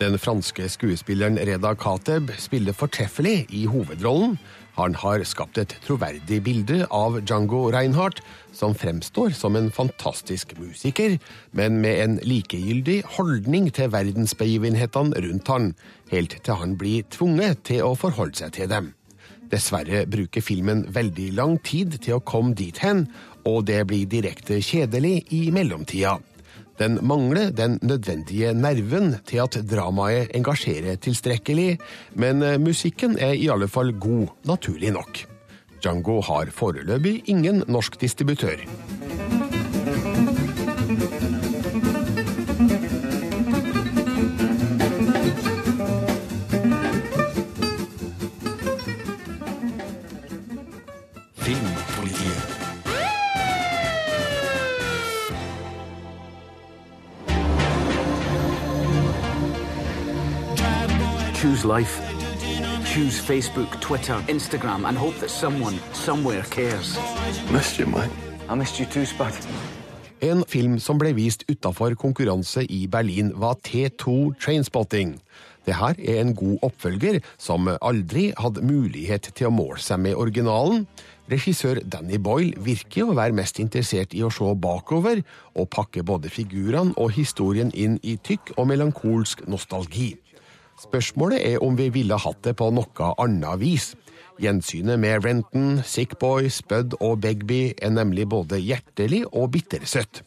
Den 0.00 0.18
franske 0.18 0.68
skuespilleren 0.68 1.38
Reda 1.38 1.74
Kateb 1.74 2.30
spiller 2.38 2.72
fortreffelig 2.72 3.46
i 3.48 3.64
hovedrollen. 3.66 4.36
Han 4.76 4.94
har 4.94 5.24
skapt 5.24 5.56
et 5.58 5.72
troverdig 5.86 6.42
bilde 6.44 6.82
av 6.92 7.16
Django 7.22 7.70
Reinhardt, 7.72 8.20
som 8.52 8.74
fremstår 8.76 9.32
som 9.32 9.56
en 9.56 9.70
fantastisk 9.72 10.52
musiker, 10.60 11.16
men 11.52 11.80
med 11.80 12.02
en 12.04 12.18
likegyldig 12.20 13.02
holdning 13.16 13.72
til 13.72 13.88
verdensbegivenhetene 13.92 15.24
rundt 15.24 15.48
han, 15.48 15.72
helt 16.12 16.36
til 16.44 16.60
han 16.60 16.76
blir 16.76 17.08
tvunget 17.08 17.64
til 17.64 17.88
å 17.88 17.96
forholde 17.96 18.36
seg 18.44 18.52
til 18.60 18.68
dem. 18.68 18.92
Dessverre 19.50 20.04
bruker 20.10 20.42
filmen 20.42 20.84
veldig 20.92 21.28
lang 21.36 21.58
tid 21.64 21.98
til 22.02 22.18
å 22.18 22.24
komme 22.26 22.56
dit 22.58 22.78
hen, 22.82 23.06
og 23.46 23.66
det 23.68 23.84
blir 23.88 24.08
direkte 24.10 24.58
kjedelig 24.64 25.20
i 25.34 25.46
mellomtida. 25.54 26.16
Den 26.76 26.98
mangler 27.08 27.52
den 27.56 27.78
nødvendige 27.80 28.52
nerven 28.52 29.14
til 29.28 29.44
at 29.46 29.56
dramaet 29.64 30.34
engasjerer 30.36 30.98
tilstrekkelig, 31.00 31.78
men 32.20 32.44
musikken 32.60 33.16
er 33.16 33.32
i 33.38 33.48
alle 33.52 33.68
fall 33.70 33.94
god, 33.96 34.34
naturlig 34.44 34.92
nok. 34.98 35.22
Django 35.80 36.20
har 36.26 36.52
foreløpig 36.52 37.22
ingen 37.32 37.62
norsk 37.68 38.00
distributør. 38.00 38.66
Life. 61.66 62.00
Choose 62.84 63.20
Facebook, 63.20 63.80
Twitter, 63.80 64.16
Instagram, 64.28 64.86
and 64.88 64.96
hope 64.96 65.14
that 65.20 65.30
someone, 65.30 65.78
somewhere 65.92 66.42
cares. 66.50 66.96
Missed 67.52 67.78
you, 67.78 67.86
mate. 67.86 68.10
I 68.48 68.54
missed 68.54 68.78
you 68.78 68.86
too, 68.86 69.04
Spud. 69.04 69.34
En 70.24 70.44
film 70.48 70.78
som 70.80 70.96
ble 70.96 71.10
vist 71.12 71.44
utafor 71.50 71.92
konkurranse 71.98 72.64
i 72.72 72.86
Berlin, 72.88 73.34
var 73.36 73.58
T2 73.66 74.32
Trainspotting. 74.40 75.18
Det 75.66 75.74
her 75.74 75.98
er 75.98 76.20
en 76.22 76.34
god 76.34 76.62
oppfølger 76.62 77.18
som 77.38 77.68
aldri 77.82 78.30
hadde 78.38 78.62
mulighet 78.64 79.32
til 79.34 79.50
å 79.50 79.52
måle 79.52 79.82
seg 79.82 80.00
med 80.00 80.16
originalen. 80.16 80.86
Regissør 81.28 81.82
Danny 81.82 82.20
Boyle 82.22 82.54
virker 82.62 83.10
å 83.10 83.16
være 83.18 83.34
mest 83.34 83.58
interessert 83.58 84.14
i 84.14 84.22
å 84.22 84.30
se 84.30 84.46
bakover, 84.62 85.24
og 85.58 85.68
pakke 85.74 86.06
både 86.06 86.30
figurene 86.30 86.94
og 86.96 87.12
historien 87.18 87.74
inn 87.74 87.98
i 88.06 88.14
tykk 88.16 88.54
og 88.56 88.70
melankolsk 88.70 89.42
nostalgi. 89.50 90.14
Spørsmålet 90.76 91.40
er 91.40 91.62
om 91.64 91.76
vi 91.78 91.88
ville 91.88 92.18
hatt 92.20 92.42
det 92.44 92.58
på 92.60 92.68
noe 92.74 93.12
annet 93.22 93.60
vis. 93.62 93.94
Gjensynet 94.36 95.00
med 95.00 95.24
Renton, 95.24 95.80
Sickboy, 95.80 96.50
Spud 96.52 96.98
og 97.00 97.22
Begby 97.24 97.72
er 97.80 97.94
nemlig 97.94 98.26
både 98.28 98.60
hjertelig 98.60 99.22
og 99.32 99.54
bittersøtt. 99.54 100.20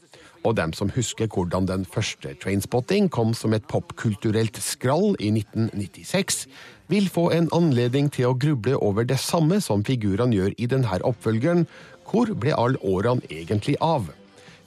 Og 0.47 0.55
dem 0.57 0.73
som 0.73 0.89
husker 0.95 1.29
hvordan 1.29 1.67
den 1.69 1.85
første 1.85 2.33
Trainspotting 2.41 3.11
kom 3.13 3.35
som 3.37 3.53
et 3.53 3.67
popkulturelt 3.69 4.57
skrall 4.63 5.13
i 5.19 5.29
1996, 5.35 6.47
vil 6.89 7.09
få 7.13 7.29
en 7.35 7.51
anledning 7.53 8.09
til 8.09 8.31
å 8.31 8.37
gruble 8.39 8.73
over 8.79 9.05
det 9.05 9.19
samme 9.21 9.59
som 9.61 9.85
figurene 9.85 10.33
gjør 10.33 10.55
i 10.57 10.69
denne 10.71 11.01
oppfølgeren. 11.05 11.67
Hvor 12.09 12.33
ble 12.33 12.55
alle 12.57 12.81
årene 12.81 13.21
egentlig 13.29 13.77
av? 13.85 14.09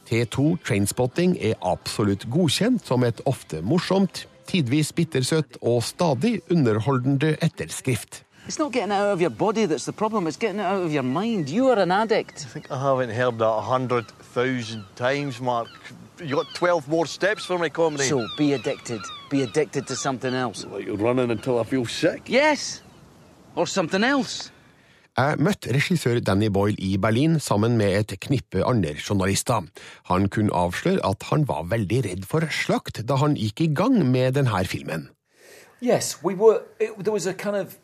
T2 0.06 0.60
Trainspotting 0.62 1.38
er 1.40 1.58
absolutt 1.66 2.28
godkjent 2.30 2.84
som 2.86 3.02
et 3.02 3.18
ofte 3.26 3.62
morsomt, 3.66 4.28
tidvis 4.46 4.92
bittersøtt 4.92 5.58
og 5.62 5.82
stadig 5.82 6.40
underholdende 6.50 7.36
etterskrift. 7.42 8.22
It's 8.46 8.58
not 8.58 8.72
getting 8.72 8.92
out 8.92 9.12
of 9.12 9.20
your 9.20 9.30
body 9.30 9.66
that's 9.66 9.84
the 9.84 9.92
problem, 9.92 10.26
it's 10.26 10.36
getting 10.36 10.60
out 10.60 10.82
of 10.82 10.92
your 10.92 11.04
mind. 11.04 11.48
You 11.48 11.68
are 11.68 11.78
an 11.78 11.92
addict. 11.92 12.44
I 12.44 12.48
think 12.48 12.70
I 12.70 12.78
haven't 12.78 13.10
heard 13.10 13.38
that 13.38 13.46
a 13.46 13.60
hundred 13.60 14.06
thousand 14.34 14.84
times, 14.96 15.40
Mark. 15.40 15.68
You 16.22 16.36
got 16.36 16.46
twelve 16.54 16.86
more 16.88 17.06
steps 17.06 17.44
for 17.44 17.58
my 17.58 17.68
comedy. 17.68 18.04
So 18.04 18.26
be 18.36 18.52
addicted. 18.52 19.00
Be 19.30 19.42
addicted 19.42 19.86
to 19.86 19.96
something 19.96 20.34
else. 20.34 20.64
Like 20.64 20.86
running 20.88 21.30
until 21.30 21.58
I 21.58 21.64
feel 21.64 21.86
sick. 21.86 22.22
Yes! 22.26 22.82
Or 23.54 23.66
something 23.66 24.04
else. 24.04 24.51
Jeg 25.12 25.42
møtte 25.44 25.74
regissør 25.76 26.22
Danny 26.24 26.46
Boyle 26.48 26.78
i 26.80 26.94
Berlin 26.96 27.34
sammen 27.40 27.74
med 27.76 27.92
et 27.98 28.12
knippe 28.24 28.62
andre 28.64 28.94
journalister. 28.96 29.66
Han 30.08 30.28
kunne 30.32 30.54
avsløre 30.56 31.04
at 31.04 31.26
han 31.28 31.44
var 31.48 31.66
veldig 31.68 31.98
redd 32.06 32.22
for 32.24 32.46
slakt 32.48 33.02
da 33.04 33.18
han 33.20 33.36
gikk 33.36 33.60
i 33.60 33.68
gang 33.76 33.98
med 34.08 34.38
denne 34.38 34.64
filmen. 34.64 35.10
Yes, 35.82 36.22
we 36.24 36.32
were. 36.34 36.62
It, 36.80 36.96
there 37.04 37.12
was 37.12 37.26
a 37.26 37.34
kind 37.34 37.56
of. 37.56 37.76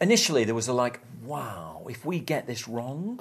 Initially, 0.00 0.44
there 0.44 0.54
was 0.54 0.68
a 0.68 0.72
like, 0.72 1.00
wow, 1.26 1.82
if 1.90 2.06
we 2.06 2.20
get 2.20 2.46
this 2.46 2.68
wrong, 2.68 3.18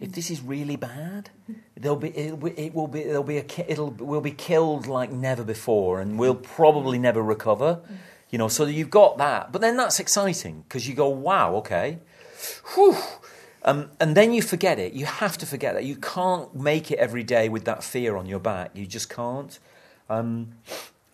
if 0.00 0.12
this 0.12 0.30
is 0.30 0.40
really 0.40 0.76
bad, 0.76 1.28
there'll 1.76 2.00
be 2.00 2.16
it, 2.16 2.32
it 2.56 2.74
will 2.74 2.88
be 2.88 3.02
there'll 3.02 3.24
be 3.24 3.38
a 3.38 3.44
it'll 3.68 3.90
we'll 3.98 4.22
be 4.22 4.32
killed 4.32 4.86
like 4.86 5.12
never 5.12 5.44
before, 5.44 6.00
and 6.00 6.18
we'll 6.18 6.40
probably 6.56 6.98
never 6.98 7.22
recover. 7.22 7.80
You 8.30 8.38
know, 8.38 8.48
so 8.48 8.64
you've 8.64 8.88
got 8.88 9.18
that, 9.18 9.52
but 9.52 9.60
then 9.60 9.76
that's 9.76 10.00
exciting 10.00 10.64
because 10.66 10.88
you 10.88 10.94
go, 10.94 11.10
wow, 11.10 11.56
okay, 11.56 11.98
whew. 12.74 12.96
Um, 13.64 13.90
and 14.00 14.16
then 14.16 14.32
you 14.32 14.42
forget 14.42 14.78
it. 14.78 14.92
You 14.92 15.06
have 15.06 15.38
to 15.38 15.46
forget 15.46 15.74
that. 15.74 15.84
You 15.84 15.96
can't 15.96 16.54
make 16.54 16.90
it 16.90 16.98
every 16.98 17.22
day 17.22 17.48
with 17.48 17.64
that 17.64 17.84
fear 17.84 18.16
on 18.16 18.26
your 18.26 18.40
back. 18.40 18.72
You 18.74 18.86
just 18.86 19.08
can't. 19.08 19.58
Um, 20.10 20.54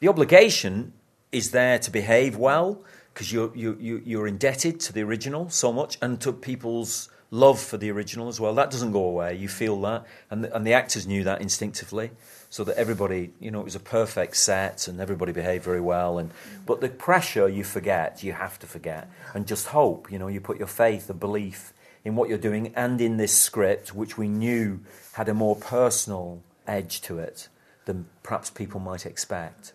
the 0.01 0.09
obligation 0.09 0.93
is 1.31 1.51
there 1.51 1.79
to 1.79 1.91
behave 1.91 2.37
well 2.37 2.83
because 3.13 3.33
you're, 3.33 3.55
you, 3.55 3.77
you, 3.81 4.03
you're 4.05 4.27
indebted 4.27 4.81
to 4.81 4.93
the 4.93 5.03
original 5.03 5.51
so 5.51 5.73
much 5.73 5.99
and 6.01 6.21
to 6.21 6.33
people's 6.33 7.11
love 7.31 7.61
for 7.61 7.77
the 7.77 7.91
original 7.91 8.29
as 8.29 8.41
well. 8.41 8.55
That 8.55 8.71
doesn't 8.71 8.93
go 8.93 9.05
away. 9.05 9.35
You 9.37 9.49
feel 9.49 9.79
that. 9.83 10.07
And 10.31 10.45
the, 10.45 10.57
and 10.57 10.67
the 10.67 10.73
actors 10.73 11.07
knew 11.07 11.25
that 11.25 11.43
instinctively. 11.43 12.11
So 12.51 12.65
that 12.65 12.77
everybody, 12.77 13.33
you 13.41 13.51
know, 13.51 13.61
it 13.61 13.65
was 13.65 13.75
a 13.75 13.81
perfect 13.81 14.37
set 14.37 14.89
and 14.89 15.01
everybody 15.01 15.33
behaved 15.33 15.65
very 15.65 15.81
well. 15.81 16.19
And 16.19 16.31
But 16.65 16.81
the 16.81 16.89
pressure 16.89 17.49
you 17.49 17.63
forget, 17.63 18.23
you 18.23 18.33
have 18.33 18.59
to 18.61 18.67
forget. 18.67 19.11
And 19.35 19.47
just 19.47 19.69
hope, 19.69 20.11
you 20.11 20.19
know, 20.19 20.29
you 20.29 20.41
put 20.41 20.59
your 20.59 20.67
faith 20.67 21.11
and 21.11 21.21
belief 21.21 21.75
in 22.05 22.17
what 22.17 22.29
you're 22.29 22.39
doing 22.39 22.73
and 22.75 23.01
in 23.01 23.19
this 23.19 23.37
script, 23.37 23.95
which 23.95 24.17
we 24.17 24.29
knew 24.29 24.81
had 25.13 25.29
a 25.29 25.35
more 25.35 25.57
personal 25.57 26.43
edge 26.67 27.01
to 27.03 27.19
it 27.19 27.49
than 27.85 28.07
perhaps 28.23 28.51
people 28.51 28.81
might 28.81 29.05
expect. 29.05 29.73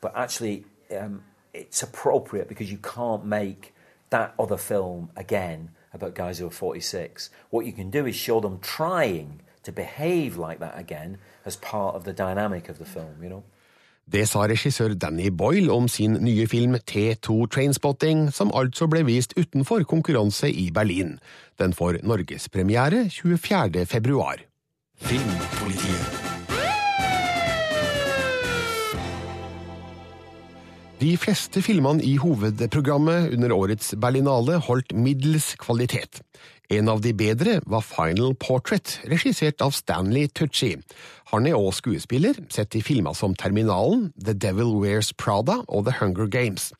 But 0.00 0.16
actually, 0.16 0.64
um, 0.96 1.22
it's 1.52 1.82
appropriate 1.82 2.48
because 2.48 2.70
you 2.70 2.78
can't 2.78 3.24
make 3.24 3.74
that 4.10 4.34
other 4.38 4.56
film 4.56 5.10
again 5.16 5.70
about 5.92 6.14
guys 6.14 6.38
who 6.38 6.46
are 6.46 6.50
46. 6.50 7.30
What 7.50 7.66
you 7.66 7.72
can 7.72 7.90
do 7.90 8.06
is 8.06 8.14
show 8.14 8.40
them 8.40 8.60
trying 8.60 9.40
to 9.66 9.72
behave 9.72 10.38
like 10.38 10.58
that 10.60 10.74
again 10.78 11.16
as 11.44 11.56
part 11.56 11.94
of 11.94 12.04
the 12.04 12.12
dynamic 12.12 12.68
of 12.68 12.78
the 12.78 12.84
film, 12.84 13.22
you 13.22 13.28
know? 13.28 13.42
Det 14.06 14.28
sa 14.30 14.44
regissør 14.46 14.92
Danny 14.94 15.32
Boyle 15.34 15.72
om 15.74 15.88
sin 15.90 16.12
nye 16.22 16.46
film 16.46 16.76
T2 16.78 17.48
Trainspotting, 17.50 18.28
som 18.30 18.52
altså 18.54 18.86
ble 18.86 19.02
vist 19.08 19.34
utenfor 19.34 19.82
konkurranse 19.82 20.46
i 20.46 20.70
Berlin. 20.70 21.18
Den 21.58 21.74
får 21.74 21.98
norgespremiere 22.06 23.08
24. 23.10 23.86
februar. 23.86 24.46
Filmpolitiet. 25.02 26.22
De 30.96 31.10
fleste 31.20 31.60
filmene 31.60 32.00
i 32.00 32.14
hovedprogrammet 32.16 33.34
under 33.34 33.52
årets 33.52 33.90
Berlinale 34.00 34.56
holdt 34.64 34.94
middels 34.96 35.50
kvalitet. 35.60 36.22
En 36.68 36.88
av 36.90 37.00
de 37.00 37.12
bedre 37.14 37.60
var 37.70 37.84
Final 37.86 38.34
Portrait, 38.34 38.96
regissert 39.06 39.62
av 39.62 39.70
Stanley 39.70 40.26
Tucci. 40.34 40.72
Han 41.30 41.46
er 41.46 41.54
òg 41.54 41.76
skuespiller, 41.78 42.40
sett 42.50 42.74
i 42.74 42.82
filmer 42.82 43.14
som 43.14 43.36
Terminalen, 43.38 44.08
The 44.18 44.34
Devil 44.34 44.74
Wears 44.82 45.12
Prada 45.14 45.60
og 45.68 45.86
The 45.86 45.94
Hunger 46.00 46.26
Games. 46.26 46.72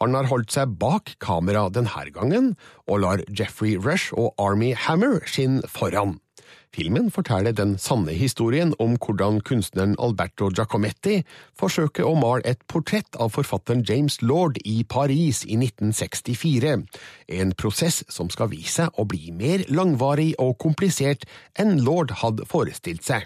Han 0.00 0.16
har 0.16 0.28
holdt 0.28 0.56
seg 0.56 0.76
bak 0.80 1.14
kamera 1.20 1.66
denne 1.72 2.08
gangen, 2.16 2.54
og 2.88 3.02
lar 3.04 3.24
Jeffrey 3.28 3.76
Rush 3.76 4.12
og 4.16 4.32
Army 4.40 4.72
Hammer 4.72 5.20
skinne 5.28 5.68
foran. 5.68 6.16
Filmen 6.76 7.06
forteller 7.10 7.54
den 7.56 7.78
sanne 7.80 8.12
historien 8.12 8.74
om 8.84 8.98
hvordan 9.00 9.38
kunstneren 9.40 9.94
Alberto 9.96 10.50
Giacometti 10.52 11.22
forsøker 11.56 12.04
å 12.04 12.10
male 12.20 12.44
et 12.44 12.60
portrett 12.68 13.16
av 13.16 13.30
forfatteren 13.32 13.80
James 13.88 14.18
Lord 14.20 14.58
i 14.68 14.82
Paris 14.84 15.40
i 15.48 15.56
1964, 15.56 16.74
en 17.38 17.54
prosess 17.56 18.02
som 18.12 18.28
skal 18.28 18.50
vise 18.52 18.74
seg 18.74 19.00
å 19.00 19.06
bli 19.08 19.32
mer 19.32 19.64
langvarig 19.72 20.34
og 20.42 20.58
komplisert 20.60 21.24
enn 21.56 21.80
Lord 21.86 22.12
hadde 22.20 22.44
forestilt 22.44 23.08
seg. 23.08 23.24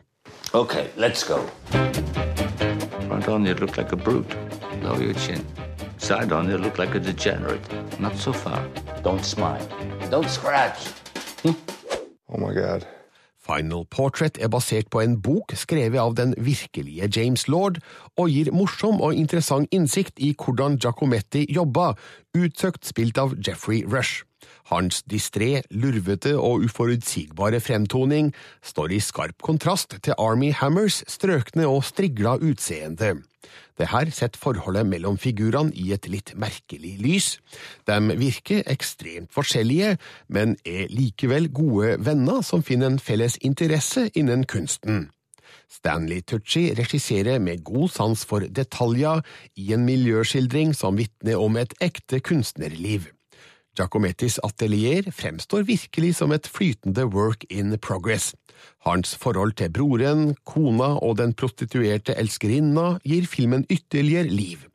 Okay, 0.54 0.86
let's 0.94 1.26
go. 1.26 1.42
Front 3.08 3.26
on 3.26 3.50
you 3.50 3.58
look 3.58 3.76
like 3.76 3.90
a 3.90 3.98
brute. 3.98 4.30
Lower 4.84 5.02
your 5.02 5.18
chin. 5.26 5.42
Side 5.98 6.30
on 6.30 6.46
you 6.46 6.56
look 6.56 6.78
like 6.78 6.94
a 6.94 7.02
degenerate. 7.02 7.66
Not 7.98 8.14
so 8.14 8.32
far. 8.32 8.62
Don't 9.02 9.24
smile. 9.24 9.66
Don't 10.08 10.30
scratch. 10.30 10.86
Oh 12.30 12.38
my 12.38 12.54
god. 12.54 12.86
Final 13.50 13.84
Portrait 13.90 14.38
er 14.38 14.48
basert 14.48 14.90
på 14.90 15.02
en 15.02 15.16
bok 15.22 15.54
skrevet 15.58 15.98
av 15.98 16.14
den 16.14 16.34
virkelige 16.38 17.08
James 17.16 17.48
Lord, 17.48 17.80
og 18.16 18.30
gir 18.30 18.52
morsom 18.54 19.02
og 19.02 19.16
interessant 19.18 19.70
innsikt 19.74 20.22
i 20.22 20.32
hvordan 20.38 20.78
Giacometti 20.78 21.46
jobba, 21.50 21.94
utsøkt 22.36 22.86
spilt 22.86 23.18
av 23.18 23.34
Jeffrey 23.42 23.82
Rush. 23.82 24.22
Hans 24.70 25.02
distré, 25.10 25.62
lurvete 25.70 26.36
og 26.38 26.66
uforutsigbare 26.66 27.60
fremtoning 27.60 28.32
står 28.62 28.94
i 28.96 29.00
skarp 29.02 29.42
kontrast 29.42 29.98
til 30.04 30.16
Army 30.18 30.52
Hammers 30.52 31.02
strøkne 31.08 31.66
og 31.68 31.84
strigla 31.88 32.36
utseende. 32.38 33.16
Det 33.80 33.88
her 33.88 34.10
setter 34.12 34.38
forholdet 34.38 34.84
mellom 34.86 35.16
figurene 35.18 35.72
i 35.72 35.92
et 35.94 36.08
litt 36.12 36.34
merkelig 36.36 36.96
lys. 37.00 37.28
De 37.88 37.96
virker 38.20 38.66
ekstremt 38.68 39.32
forskjellige, 39.32 39.94
men 40.28 40.58
er 40.68 40.90
likevel 40.92 41.48
gode 41.48 41.96
venner 42.04 42.44
som 42.44 42.62
finner 42.66 42.92
en 42.92 43.00
felles 43.00 43.38
interesse 43.40 44.10
innen 44.14 44.44
kunsten. 44.44 45.08
Stanley 45.70 46.20
Tucci 46.20 46.74
regisserer 46.74 47.38
med 47.38 47.64
god 47.64 47.88
sans 47.94 48.24
for 48.26 48.44
detaljer 48.58 49.22
i 49.56 49.72
en 49.72 49.86
miljøskildring 49.86 50.74
som 50.76 50.98
vitner 50.98 51.38
om 51.40 51.56
et 51.56 51.74
ekte 51.80 52.20
kunstnerliv. 52.20 53.06
Giacomettis 53.80 54.36
atelier 54.44 55.06
fremstår 55.08 55.64
virkelig 55.64 56.14
som 56.18 56.34
et 56.36 56.48
flytende 56.48 57.06
work 57.08 57.46
in 57.48 57.72
progress. 57.80 58.34
Hans 58.84 59.14
forhold 59.16 59.56
til 59.56 59.72
broren, 59.72 60.34
kona 60.44 60.98
og 61.00 61.16
den 61.20 61.32
prostituerte 61.32 62.12
elskerinna 62.20 62.98
gir 63.04 63.24
filmen 63.24 63.64
ytterligere 63.70 64.28
liv. 64.28 64.66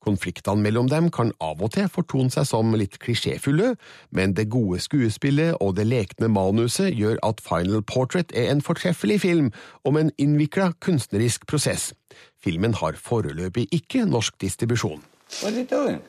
Konfliktene 0.00 0.64
mellom 0.64 0.88
dem 0.88 1.10
kan 1.12 1.32
av 1.44 1.60
og 1.60 1.74
til 1.74 1.88
fortone 1.92 2.32
seg 2.32 2.46
som 2.48 2.72
litt 2.76 2.96
klisjéfulle, 3.02 3.74
men 4.16 4.32
det 4.36 4.48
gode 4.52 4.80
skuespillet 4.80 5.58
og 5.60 5.74
det 5.76 5.86
lekne 5.90 6.30
manuset 6.32 6.94
gjør 6.96 7.20
at 7.26 7.42
Final 7.44 7.84
Portrait 7.84 8.32
er 8.32 8.48
en 8.52 8.64
fortreffelig 8.64 9.20
film 9.26 9.52
om 9.84 10.00
en 10.00 10.12
innvikla 10.16 10.72
kunstnerisk 10.80 11.44
prosess. 11.46 11.92
Filmen 12.40 12.76
har 12.80 12.96
foreløpig 12.96 13.68
ikke 13.76 14.08
norsk 14.08 14.40
distribusjon. 14.40 15.04
What 15.42 15.52
are 15.52 15.60
you 15.60 15.68
doing? 15.68 16.00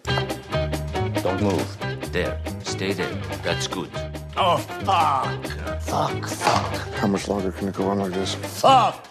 Don't 1.22 1.44
move. 1.44 2.01
There. 2.12 2.38
Stay 2.64 2.92
there. 2.92 3.14
That's 3.42 3.68
good. 3.68 3.90
Oh, 4.36 4.58
fuck! 4.58 5.46
Fuck, 5.82 6.28
fuck. 6.28 6.94
How 6.96 7.08
much 7.08 7.30
longer 7.30 7.54
can 7.54 7.70
it 7.70 7.76
go 7.76 7.88
on 7.88 8.00
like 8.00 8.12
this? 8.12 8.36
Fuck! 8.36 9.11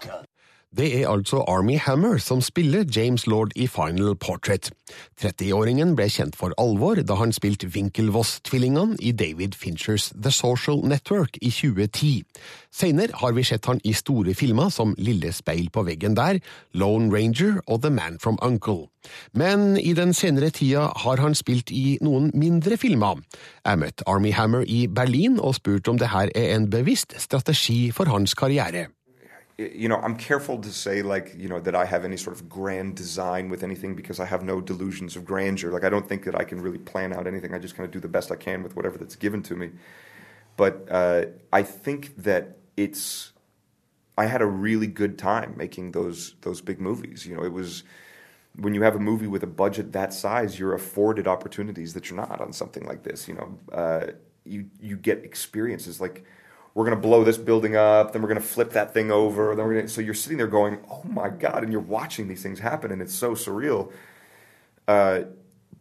Det 0.79 1.03
er 1.03 1.09
altså 1.11 1.41
Army 1.49 1.79
Hammer 1.79 2.19
som 2.19 2.41
spiller 2.41 2.85
James 2.97 3.27
Lord 3.27 3.51
i 3.57 3.67
Final 3.67 4.15
Portrait. 4.15 4.71
30-åringen 5.19 5.97
ble 5.99 6.07
kjent 6.07 6.37
for 6.39 6.55
alvor 6.63 7.01
da 7.03 7.17
han 7.19 7.33
spilte 7.35 7.67
Winkelvoss-tvillingene 7.75 8.95
i 9.03 9.11
David 9.11 9.59
Finchers 9.59 10.13
The 10.15 10.31
Social 10.31 10.79
Network 10.87 11.35
i 11.43 11.51
2010. 11.51 12.23
Senere 12.71 13.19
har 13.19 13.35
vi 13.35 13.43
sett 13.43 13.67
han 13.67 13.83
i 13.83 13.97
store 13.99 14.35
filmer 14.39 14.71
som 14.71 14.95
Lille 14.99 15.33
speil 15.35 15.73
på 15.75 15.83
veggen 15.89 16.15
der, 16.15 16.39
Lone 16.71 17.11
Ranger 17.11 17.59
og 17.67 17.83
The 17.83 17.91
Man 17.91 18.21
from 18.23 18.39
Uncle. 18.43 18.87
Men 19.35 19.75
i 19.75 19.91
den 19.99 20.15
senere 20.15 20.53
tida 20.55 20.87
har 21.03 21.19
han 21.19 21.35
spilt 21.35 21.75
i 21.75 21.99
noen 21.99 22.31
mindre 22.31 22.79
filmer. 22.79 23.19
Jeg 23.67 23.83
møtte 23.83 24.07
Army 24.07 24.31
Hammer 24.39 24.63
i 24.63 24.87
Berlin 24.87 25.41
og 25.41 25.59
spurte 25.59 25.91
om 25.91 25.99
det 25.99 26.15
her 26.15 26.31
er 26.31 26.55
en 26.55 26.71
bevisst 26.71 27.19
strategi 27.19 27.91
for 27.91 28.07
hans 28.07 28.39
karriere. 28.39 28.87
You 29.61 29.89
know, 29.89 29.97
I'm 29.97 30.17
careful 30.17 30.59
to 30.59 30.73
say 30.73 31.03
like, 31.03 31.35
you 31.37 31.49
know, 31.49 31.61
that 31.61 31.75
I 31.75 31.85
have 31.85 32.05
any 32.05 32.17
sort 32.17 32.35
of 32.35 32.49
grand 32.49 32.97
design 32.97 33.49
with 33.51 33.63
anything 33.63 33.95
because 33.95 34.19
I 34.19 34.25
have 34.25 34.43
no 34.43 34.61
delusions 34.61 35.17
of 35.17 35.25
grandeur. 35.25 35.71
Like 35.71 35.85
I 35.85 35.91
don't 35.91 36.09
think 36.09 36.25
that 36.25 36.35
I 36.35 36.45
can 36.45 36.61
really 36.61 36.79
plan 36.79 37.13
out 37.13 37.27
anything. 37.27 37.55
I 37.55 37.59
just 37.59 37.77
kind 37.77 37.85
of 37.85 37.91
do 37.91 38.01
the 38.01 38.09
best 38.09 38.33
I 38.33 38.37
can 38.37 38.63
with 38.63 38.75
whatever 38.75 38.97
that's 38.97 39.17
given 39.17 39.43
to 39.45 39.57
me. 39.57 39.71
But 40.57 40.89
uh, 40.91 41.27
I 41.53 41.63
think 41.63 42.17
that 42.23 42.57
it's 42.77 43.33
I 44.17 44.27
had 44.27 44.43
a 44.43 44.47
really 44.47 44.87
good 44.87 45.19
time 45.19 45.55
making 45.57 45.93
those 45.93 46.35
those 46.41 46.61
big 46.61 46.81
movies. 46.81 47.27
You 47.27 47.37
know, 47.37 47.45
it 47.45 47.53
was 47.53 47.83
when 48.57 48.75
you 48.75 48.83
have 48.83 48.97
a 48.97 49.01
movie 49.01 49.27
with 49.27 49.43
a 49.43 49.47
budget 49.47 49.93
that 49.93 50.13
size, 50.13 50.59
you're 50.59 50.75
afforded 50.75 51.29
opportunities 51.29 51.95
that 51.95 52.09
you're 52.09 52.17
not 52.17 52.41
on 52.41 52.53
something 52.53 52.85
like 52.87 53.03
this. 53.03 53.29
You 53.29 53.35
know, 53.35 53.59
uh, 53.73 54.07
you 54.45 54.71
you 54.81 54.97
get 54.97 55.25
experiences 55.25 56.01
like 56.01 56.25
we're 56.75 56.85
going 56.85 56.97
to 56.97 57.01
blow 57.01 57.25
this 57.25 57.39
building 57.39 57.77
up, 57.77 58.13
then 58.13 58.23
we're 58.23 58.29
going 58.29 58.41
to 58.41 58.47
flip 58.47 58.71
that 58.71 58.95
thing 58.95 59.11
over, 59.11 59.55
then 59.57 59.67
we're 59.67 59.75
going 59.75 59.87
to, 59.87 59.93
so 59.93 60.01
you're 60.01 60.15
sitting 60.15 60.39
there 60.39 60.47
going, 60.47 60.79
oh 60.91 61.03
my 61.05 61.29
god, 61.29 61.63
and 61.63 61.73
you're 61.73 61.81
watching 61.81 62.29
these 62.29 62.43
things 62.43 62.61
happen, 62.61 62.91
and 62.93 63.03
it's 63.03 63.15
so 63.15 63.33
surreal. 63.33 63.93
Uh, 64.87 65.23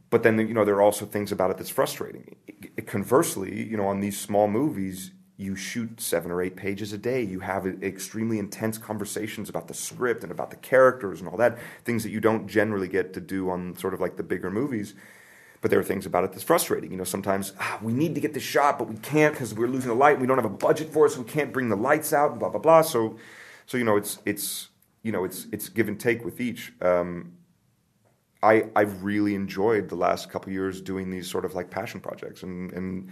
but 0.09 0.23
then 0.23 0.39
you 0.39 0.53
know 0.53 0.65
there 0.65 0.75
are 0.75 0.81
also 0.81 1.05
things 1.05 1.31
about 1.31 1.51
it 1.51 1.57
that's 1.57 1.69
frustrating. 1.69 2.35
Conversely, 2.85 3.63
you 3.67 3.77
know, 3.77 3.87
on 3.87 3.99
these 3.99 4.19
small 4.19 4.47
movies, 4.47 5.11
you 5.37 5.55
shoot 5.55 6.01
seven 6.01 6.31
or 6.31 6.41
eight 6.41 6.55
pages 6.55 6.91
a 6.91 6.97
day. 6.97 7.21
You 7.21 7.39
have 7.39 7.65
extremely 7.81 8.39
intense 8.39 8.77
conversations 8.77 9.47
about 9.49 9.67
the 9.67 9.73
script 9.73 10.23
and 10.23 10.31
about 10.31 10.49
the 10.49 10.57
characters 10.57 11.21
and 11.21 11.29
all 11.29 11.37
that, 11.37 11.57
things 11.85 12.03
that 12.03 12.09
you 12.09 12.19
don't 12.19 12.47
generally 12.47 12.87
get 12.87 13.13
to 13.13 13.21
do 13.21 13.49
on 13.49 13.77
sort 13.77 13.93
of 13.93 14.01
like 14.01 14.17
the 14.17 14.23
bigger 14.23 14.49
movies. 14.49 14.95
But 15.61 15.71
there 15.71 15.79
are 15.79 15.83
things 15.83 16.05
about 16.05 16.23
it 16.23 16.31
that's 16.31 16.43
frustrating. 16.43 16.91
You 16.91 16.97
know, 16.97 17.03
sometimes 17.03 17.53
ah, 17.59 17.79
we 17.81 17.91
need 17.91 18.15
to 18.15 18.21
get 18.21 18.33
the 18.33 18.39
shot, 18.39 18.77
but 18.77 18.87
we 18.87 18.95
can't 18.97 19.33
because 19.33 19.53
we're 19.53 19.67
losing 19.67 19.89
the 19.89 19.95
light. 19.95 20.19
We 20.19 20.27
don't 20.27 20.37
have 20.37 20.45
a 20.45 20.49
budget 20.49 20.93
for 20.93 21.05
it, 21.05 21.11
so 21.11 21.21
we 21.21 21.29
can't 21.29 21.51
bring 21.51 21.69
the 21.69 21.75
lights 21.75 22.13
out. 22.13 22.31
And 22.31 22.39
blah 22.39 22.49
blah 22.49 22.61
blah. 22.61 22.81
So, 22.81 23.17
so 23.65 23.77
you 23.77 23.83
know, 23.83 23.97
it's 23.97 24.19
it's 24.25 24.69
you 25.03 25.11
know, 25.11 25.25
it's 25.25 25.47
it's 25.51 25.69
give 25.69 25.87
and 25.87 25.99
take 25.99 26.23
with 26.23 26.39
each. 26.39 26.73
Um, 26.81 27.33
I 28.41 28.69
I've 28.75 29.03
really 29.03 29.35
enjoyed 29.35 29.89
the 29.89 29.95
last 29.95 30.29
couple 30.29 30.51
years 30.51 30.81
doing 30.81 31.09
these 31.09 31.29
sort 31.29 31.45
of 31.45 31.55
like 31.55 31.69
passion 31.69 31.99
projects 31.99 32.43
and 32.43 32.71
and 32.73 33.09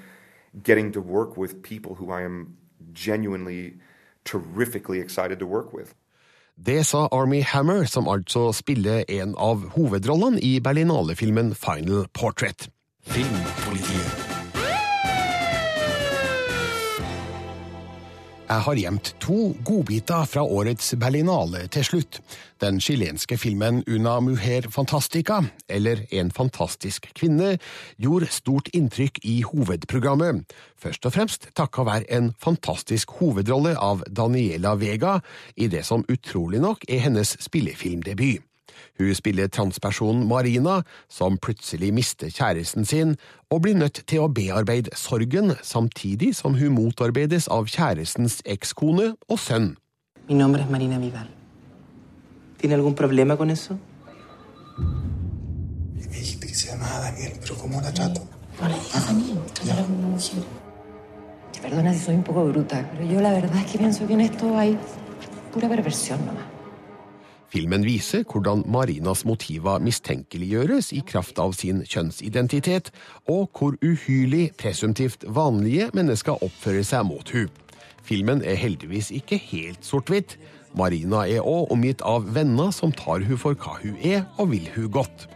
getting 0.63 0.91
to 0.93 1.01
work 1.01 1.37
with 1.37 1.61
people 1.61 1.95
who 1.95 2.11
I 2.11 2.21
am 2.21 2.57
genuinely 2.93 3.77
terrifically 4.23 4.99
excited 4.99 5.39
to 5.39 5.45
work 5.45 5.73
with. 5.73 5.95
Det 6.57 6.83
sa 6.89 7.05
Army 7.13 7.43
Hammer, 7.45 7.85
som 7.85 8.07
altså 8.09 8.49
spiller 8.51 9.03
en 9.13 9.35
av 9.37 9.67
hovedrollene 9.75 10.41
i 10.41 10.57
Berlinale-filmen 10.59 11.53
Final 11.53 12.07
Portrait. 12.17 12.69
Filmpolitiet. 13.05 14.26
Jeg 18.47 18.63
har 18.63 18.77
gjemt 18.79 19.09
to 19.19 19.37
godbiter 19.67 20.23
fra 20.23 20.39
årets 20.39 20.93
Berlinale 20.95 21.65
til 21.67 21.83
slutt. 21.83 22.21
Den 22.63 22.79
chilenske 22.79 23.35
filmen 23.35 23.81
Una 23.91 24.21
mujer 24.23 24.69
fantastica, 24.71 25.41
eller 25.67 26.05
En 26.11 26.31
fantastisk 26.31 27.09
kvinne, 27.13 27.57
gjorde 27.99 28.31
stort 28.31 28.71
inntrykk 28.71 29.19
i 29.23 29.41
hovedprogrammet. 29.43 30.47
Først 30.79 31.05
og 31.05 31.13
fremst 31.17 31.49
takka 31.59 31.83
være 31.83 32.07
en 32.07 32.31
fantastisk 32.39 33.11
hovedrolle 33.19 33.75
av 33.75 34.07
Daniela 34.07 34.77
Vega 34.79 35.19
i 35.57 35.67
det 35.67 35.83
som 35.83 36.07
utrolig 36.07 36.63
nok 36.63 36.87
er 36.87 37.03
hennes 37.03 37.35
spillefilmdebut. 37.43 38.46
Hun 38.99 39.15
spiller 39.15 39.47
transpersonen 39.47 40.27
Marina, 40.27 40.81
som 41.09 41.37
plutselig 41.37 41.93
mister 41.93 42.27
kjæresten 42.27 42.85
sin 42.85 43.15
og 43.49 43.61
blir 43.61 43.75
nødt 43.75 44.03
til 44.07 44.25
å 44.25 44.31
bearbeide 44.31 44.91
sorgen, 44.95 45.55
samtidig 45.63 46.35
som 46.35 46.57
hun 46.59 46.75
motarbeides 46.75 47.47
av 47.47 47.67
kjærestens 47.71 48.41
ekskone 48.45 49.15
og 49.29 49.39
sønn. 49.39 49.75
Min 50.27 50.37
navn 50.43 50.55
er 50.55 50.69
Marina 50.69 50.99
Vidal. 50.99 51.27
¿Tiene 52.57 52.75
algún 52.75 52.95
problema 52.95 53.37
con 53.37 53.49
eso? 53.49 53.77
Me 55.95 56.07
dijiste 56.07 56.47
que 56.47 56.55
se 56.55 56.71
llamaba 56.71 56.99
Daniel, 57.01 57.33
pero 57.39 57.55
¿cómo 57.55 57.79
la 57.81 57.93
trato? 57.93 58.21
No 58.59 58.67
le 58.67 58.73
digas 58.73 59.05
Daniel, 59.05 59.39
trátala 59.53 59.83
como 59.83 59.99
una 59.99 60.07
mujer. 60.07 60.43
Te 61.53 61.59
perdona 61.61 61.93
si 61.93 61.99
soy 61.99 62.15
un 62.15 62.23
poco 62.23 62.45
bruta, 62.45 62.89
pero 62.91 63.05
yo 63.05 63.21
la 63.21 63.31
verdad 63.31 63.57
es 63.63 63.71
que 63.71 63.77
pienso 63.77 64.07
que 64.07 64.13
en 64.13 64.21
esto 64.21 64.57
hay 64.57 64.77
pura 65.53 65.69
perversión 65.69 66.25
nomás. 66.25 66.56
Filmen 67.47 67.85
viser 67.87 68.25
hvordan 68.27 68.65
Marinas 68.67 69.23
motiver 69.25 69.79
mistenkeliggjøres 69.79 70.91
i 70.91 70.99
kraft 71.07 71.39
av 71.39 71.53
sin 71.55 71.79
kjønnsidentitet, 71.87 72.91
og 73.31 73.47
hvor 73.55 73.77
uhyrlig 73.79 74.51
presumptivt 74.59 75.23
vanlige 75.23 75.87
mennesker 75.95 76.43
oppfører 76.43 76.83
seg 76.83 77.07
mot 77.07 77.31
hun. 77.31 77.47
Filmen 78.03 78.43
er 78.43 78.59
heldigvis 78.59 79.13
ikke 79.15 79.39
helt 79.49 79.87
sort-hvitt. 79.87 80.35
Marina 80.75 81.23
er 81.23 81.47
òg 81.47 81.71
omgitt 81.71 82.03
av 82.03 82.27
venner 82.35 82.75
som 82.75 82.91
tar 82.91 83.23
hun 83.23 83.39
for 83.39 83.55
hva 83.55 83.79
hun 83.79 83.95
er, 84.03 84.27
og 84.37 84.51
vil 84.51 84.67
hun 84.75 84.91
godt. 84.99 85.29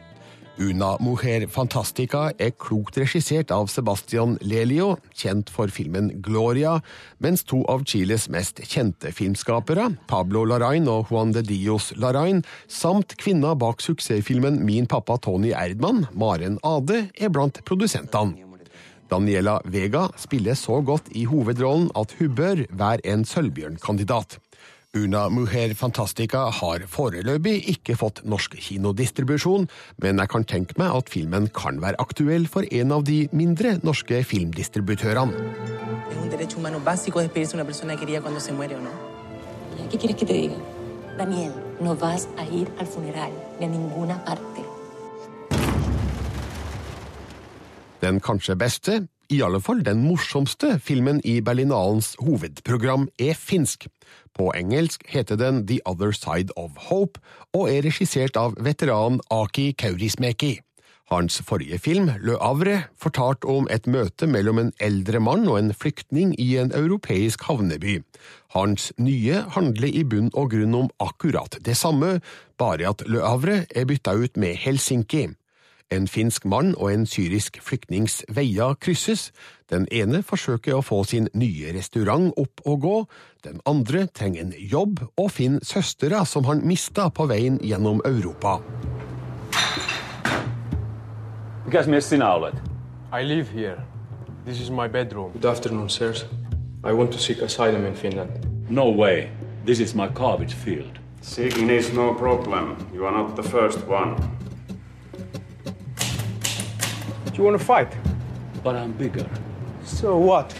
Una 0.61 0.91
Mujer 1.01 1.47
Fantastica 1.49 2.27
er 2.37 2.51
klokt 2.59 2.97
regissert 3.01 3.49
av 3.55 3.69
Sebastian 3.71 4.35
Lelio, 4.45 4.91
kjent 5.17 5.49
for 5.49 5.71
filmen 5.73 6.11
Gloria, 6.21 6.75
mens 7.23 7.41
to 7.49 7.63
av 7.71 7.81
Chiles 7.89 8.27
mest 8.29 8.61
kjente 8.69 9.09
filmskapere, 9.15 9.87
Pablo 10.11 10.43
Larain 10.45 10.85
og 10.91 11.09
Juan 11.09 11.33
de 11.33 11.41
Dios 11.47 11.89
Larain, 11.97 12.43
samt 12.69 13.17
kvinna 13.21 13.55
bak 13.57 13.81
suksessfilmen 13.81 14.61
Min 14.67 14.85
pappa 14.91 15.17
Tony 15.17 15.55
Erdman, 15.55 16.05
Maren 16.13 16.59
Ade, 16.67 17.07
er 17.17 17.33
blant 17.33 17.63
produsentene. 17.65 18.45
Daniela 19.11 19.57
Vega 19.67 20.05
spiller 20.15 20.55
så 20.55 20.77
godt 20.85 21.09
i 21.17 21.25
hovedrollen 21.27 21.89
at 21.99 22.13
hun 22.19 22.37
bør 22.37 22.63
være 22.69 23.03
en 23.11 23.25
sølvbjørnkandidat. 23.27 24.37
Una 24.91 25.29
Mujer 25.31 25.71
Fantastica 25.79 26.49
har 26.51 26.83
foreløpig 26.91 27.53
ikke 27.71 27.93
fått 27.95 28.17
norsk 28.27 28.57
kinodistribusjon, 28.59 29.69
men 30.03 30.17
jeg 30.19 30.31
kan 30.33 30.43
tenke 30.43 30.75
meg 30.81 30.91
at 30.91 31.07
filmen 31.13 31.47
kan 31.55 31.77
være 31.79 31.95
aktuell 32.03 32.43
for 32.51 32.67
en 32.67 32.91
av 32.91 33.05
de 33.07 33.21
mindre 33.31 33.77
norske 33.87 34.19
filmdistributørene. 34.27 35.31
Den 48.03 48.19
kanskje 48.19 48.59
beste, 48.59 48.99
i 49.31 49.39
alle 49.45 49.61
fall 49.63 49.81
den 49.85 50.03
morsomste, 50.03 50.75
filmen 50.83 51.21
i 51.27 51.39
Berlinalens 51.41 52.13
hovedprogram 52.19 53.07
er 53.19 53.37
finsk. 53.39 53.87
På 54.35 54.51
engelsk 54.55 55.05
heter 55.07 55.39
den 55.39 55.63
The 55.67 55.79
Other 55.87 56.11
Side 56.11 56.51
of 56.59 56.75
Hope, 56.89 57.21
og 57.55 57.69
er 57.71 57.85
regissert 57.87 58.37
av 58.39 58.57
veteran 58.59 59.21
Aki 59.31 59.71
Kaurismäki. 59.79 60.59
Hans 61.11 61.41
forrige 61.43 61.79
film, 61.79 62.07
Le 62.23 62.37
Havre, 62.39 62.85
fortalte 62.95 63.47
om 63.51 63.67
et 63.71 63.87
møte 63.87 64.27
mellom 64.31 64.61
en 64.61 64.71
eldre 64.79 65.19
mann 65.19 65.43
og 65.51 65.57
en 65.59 65.73
flyktning 65.75 66.31
i 66.39 66.53
en 66.61 66.71
europeisk 66.75 67.43
havneby. 67.49 67.97
Hans 68.55 68.93
nye 68.95 69.43
handler 69.55 69.91
i 69.91 70.05
bunn 70.07 70.31
og 70.31 70.53
grunn 70.53 70.77
om 70.85 70.87
akkurat 71.03 71.59
det 71.67 71.75
samme, 71.79 72.21
bare 72.55 72.87
at 72.93 73.03
Le 73.11 73.23
Havre 73.27 73.65
er 73.75 73.87
bytta 73.87 74.15
ut 74.15 74.39
med 74.39 74.55
Helsinki. 74.63 75.27
En 75.91 76.07
finsk 76.07 76.45
mann 76.45 76.71
og 76.77 76.93
en 76.93 77.05
syrisk 77.05 77.57
flyktnings 77.61 78.21
veier 78.31 78.77
krysses. 78.79 79.31
Den 79.69 79.87
ene 79.91 80.21
forsøker 80.23 80.77
å 80.77 80.83
få 80.85 81.01
sin 81.03 81.27
nye 81.35 81.73
restaurant 81.75 82.31
opp 82.39 82.63
og 82.65 82.77
gå, 82.85 82.97
den 83.43 83.59
andre 83.67 84.05
trenger 84.07 84.45
en 84.45 84.53
jobb 84.55 85.01
og 85.17 85.31
finner 85.35 85.59
søstera 85.67 86.23
som 86.25 86.47
han 86.47 86.63
mista 86.63 87.09
på 87.09 87.27
veien 87.27 87.59
gjennom 87.59 87.99
Europa. 88.05 88.61
Mikäs 91.65 91.87
mies 91.87 92.07
sinä 92.07 92.27
olet? 92.35 92.55
I 93.11 93.23
live 93.23 93.51
here. 93.51 93.83
This 94.45 94.61
is 94.61 94.69
my 94.69 94.87
bedroom. 94.87 95.31
Good 95.31 95.45
afternoon, 95.45 95.89
sirs. 95.89 96.25
I 96.83 96.93
want 96.93 97.11
to 97.11 97.19
seek 97.19 97.41
asylum 97.41 97.85
in 97.85 97.95
Finland. 97.95 98.29
No 98.69 98.89
way. 98.89 99.29
This 99.65 99.79
is 99.79 99.95
my 99.95 100.07
garbage 100.07 100.53
field. 100.53 100.99
Seeking 101.21 101.69
is 101.69 101.93
no 101.93 102.13
problem. 102.13 102.77
You 102.93 103.05
are 103.05 103.11
not 103.11 103.35
the 103.35 103.43
first 103.43 103.79
one. 103.87 104.15
Do 107.33 107.37
you 107.37 107.45
want 107.45 107.59
to 107.59 107.65
fight? 107.65 107.91
But 108.63 108.75
I'm 108.75 108.91
bigger. 108.91 109.25
So 109.85 110.17
what? 110.17 110.53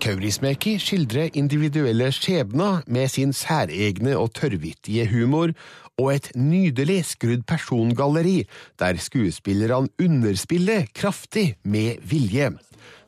Kaurismäki 0.00 0.78
skildrer 0.82 1.30
individuelle 1.32 2.10
skjebner 2.12 2.82
med 2.86 3.08
sin 3.08 3.32
særegne 3.32 4.16
og 4.18 4.34
tørrvittige 4.34 5.06
humor, 5.12 5.54
og 5.98 6.10
et 6.14 6.32
nydelig 6.36 7.04
skrudd 7.06 7.46
persongalleri, 7.46 8.42
der 8.78 8.98
skuespillerne 8.98 9.88
underspiller 10.02 10.84
kraftig 10.94 11.54
med 11.62 12.02
vilje. 12.02 12.50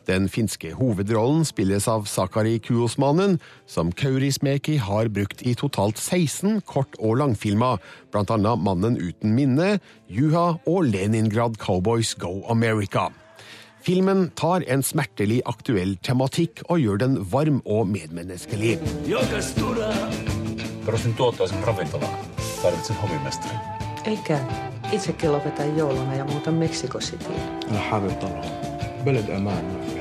Den 0.07 0.29
finske 0.31 0.71
hovedrollen 0.79 1.45
spilles 1.45 1.89
av 1.91 2.07
Sakari 2.07 2.59
Kuosmanen, 2.63 3.39
som 3.67 3.91
Kaurismäki 3.93 4.77
har 4.79 5.09
brukt 5.09 5.43
i 5.43 5.55
totalt 5.59 5.99
16 5.99 6.61
kort- 6.61 6.95
og 6.99 7.19
langfilmer, 7.19 7.81
blant 8.15 8.31
annet 8.31 8.63
Mannen 8.63 8.99
uten 9.03 9.35
minne, 9.35 9.81
Juha 10.09 10.61
og 10.67 10.85
Leningrad 10.93 11.59
Cowboys 11.59 12.15
Go 12.15 12.45
America. 12.51 13.09
Filmen 13.83 14.31
tar 14.35 14.65
en 14.67 14.83
smertelig 14.83 15.43
aktuell 15.47 15.97
tematikk 16.03 16.63
og 16.69 16.81
gjør 16.83 17.03
den 17.03 17.19
varm 17.31 17.61
og 17.67 17.87
medmenneskelig. 17.91 18.79
Perustin 20.87 21.15
tuottoisen 21.19 21.65
ravintolaan. 21.67 22.27
Tarvitsen 22.63 22.97
hovimestarin. 22.97 23.59
Eikä. 24.07 24.39
Itsekin 24.93 25.33
lopetan 25.33 25.77
jouluna 25.77 26.15
ja 26.15 26.25
muutan 26.25 26.55
Meksikositiin. 26.55 27.41
Älä 27.71 27.81
hävytalo. 27.91 28.45
Beled 29.05 29.29
emäänä. 29.29 29.96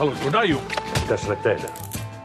Haluatko 0.00 0.32
daju? 0.32 0.60
Mitä 1.00 1.16
sille 1.16 1.36
tehdä? 1.36 1.68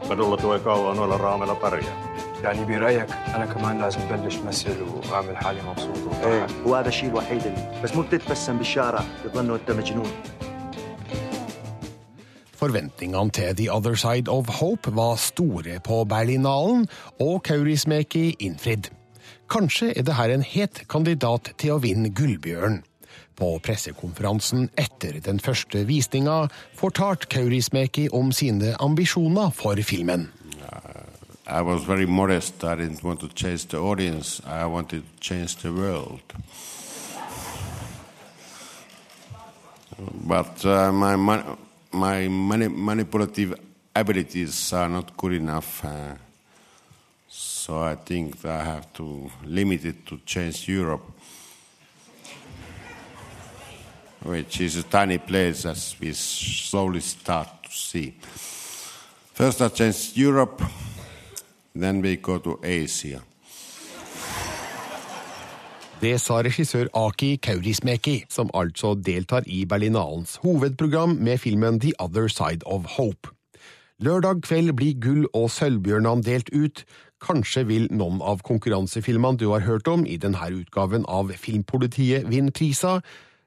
Kadulla 0.08 0.38
tuo 0.38 0.60
kauan 0.60 0.98
noilla 0.98 1.17
raameilla 1.17 1.56
pärjää. 1.56 2.12
يعني 2.44 2.65
برأيك 2.65 3.12
أنا 3.36 3.46
كمان 3.46 3.82
لازم 3.82 4.00
بلش 4.12 4.36
مثل 4.36 4.82
وأعمل 4.82 5.38
حالي 5.38 5.62
مبسوط 5.62 5.98
ايه 6.24 6.44
وفرحان 6.44 6.63
هو 6.65 6.76
هذا 6.76 6.88
الشيء 6.88 7.10
الوحيد 7.10 7.46
اللي 7.46 7.82
بس 7.84 7.96
مو 7.96 8.04
تتبسم 8.04 8.58
بالشارع 8.58 9.04
يظنوا 9.26 9.56
انت 9.56 9.72
مجنون 9.72 10.12
Forventningene 12.63 13.32
til 13.32 13.56
The 13.56 13.70
Other 13.78 13.96
Side 13.96 14.28
of 14.30 14.46
Hope 14.62 14.96
var 14.96 15.15
store 15.15 15.80
på 15.84 16.04
Berlinalen, 16.04 16.88
og 17.20 17.44
Kaurismäki 17.48 18.36
innfridd. 18.39 18.91
Kanskje 19.50 19.98
er 19.98 20.04
det 20.04 20.13
her 20.13 20.30
en 20.30 20.46
het 20.46 20.84
kandidat 20.89 21.54
til 21.58 21.72
å 21.72 21.82
vinne 21.82 22.10
Gullbjørn. 22.13 22.84
På 23.37 23.59
pressekonferansen 23.59 24.70
etter 24.81 25.20
den 25.20 25.40
første 25.40 25.85
visninga 25.85 26.49
fortalte 26.75 27.27
Kaurismäki 27.27 28.09
om 28.12 28.33
sine 28.33 28.77
ambisjoner 28.81 29.51
for 29.51 29.77
filmen. 29.83 30.29
I 31.49 31.61
was 31.62 31.85
very 31.85 32.07
modest. 32.07 32.64
I 32.64 32.75
didn't 32.75 33.05
want 33.05 33.20
to 33.20 33.29
change 33.29 33.68
the 33.68 33.79
audience. 33.79 34.42
I 34.44 34.66
wanted 34.66 35.03
to 35.03 35.20
change 35.20 35.57
the 35.62 35.70
world. 35.70 36.20
But 40.27 40.64
uh, 40.64 40.92
manipulative 41.92 43.55
abilities 43.94 44.72
are 44.72 44.88
not 44.88 45.16
good 45.16 45.35
enough. 45.35 45.85
Uh, 45.85 46.16
so 47.29 47.81
I 47.81 47.94
think 47.94 48.44
I 48.44 48.64
have 48.64 48.92
to 48.94 49.31
limit 49.44 49.85
it 49.85 50.07
to 50.07 50.18
change 50.27 50.68
Europe, 50.68 51.05
which 54.27 54.61
is 54.61 54.77
a 54.77 54.83
tiny 54.83 55.19
place 55.19 55.65
as 55.65 55.97
we 56.01 56.12
slowly 56.12 57.01
start 57.01 57.49
to 57.62 57.71
see. 57.71 58.15
First, 59.33 59.61
I 59.61 59.69
changed 59.69 60.17
Europe, 60.17 60.62
then 61.75 62.03
we 62.03 62.17
go 62.17 62.39
to 62.39 62.59
Asia. 62.62 63.21
Det 66.01 66.19
sa 66.21 66.43
regissør 66.45 66.91
Aki 66.95 67.39
Kaurismäki, 67.47 68.25
som 68.29 68.51
altså 68.55 68.95
deltar 68.95 69.47
i 69.47 69.65
Berlinalens 69.65 70.37
hovedprogram 70.43 71.17
med 71.17 71.39
filmen 71.39 71.81
The 71.81 71.93
Other 71.99 72.29
Side 72.29 72.67
of 72.67 72.85
Hope. 72.99 73.33
Lørdag 73.99 74.43
kveld 74.43 74.73
blir 74.77 74.99
gull- 75.01 75.31
og 75.35 75.51
sølvbjørnene 75.51 76.23
delt 76.23 76.51
ut. 76.53 76.85
Kanskje 77.21 77.65
vil 77.67 77.89
noen 77.91 78.21
av 78.21 78.43
konkurransefilmene 78.45 79.41
du 79.41 79.49
har 79.55 79.65
hørt 79.65 79.89
om 79.89 80.05
i 80.07 80.19
denne 80.21 80.51
utgaven 80.53 81.07
av 81.09 81.33
Filmpolitiet 81.33 82.29
vinne 82.29 82.53
priser, 82.53 83.01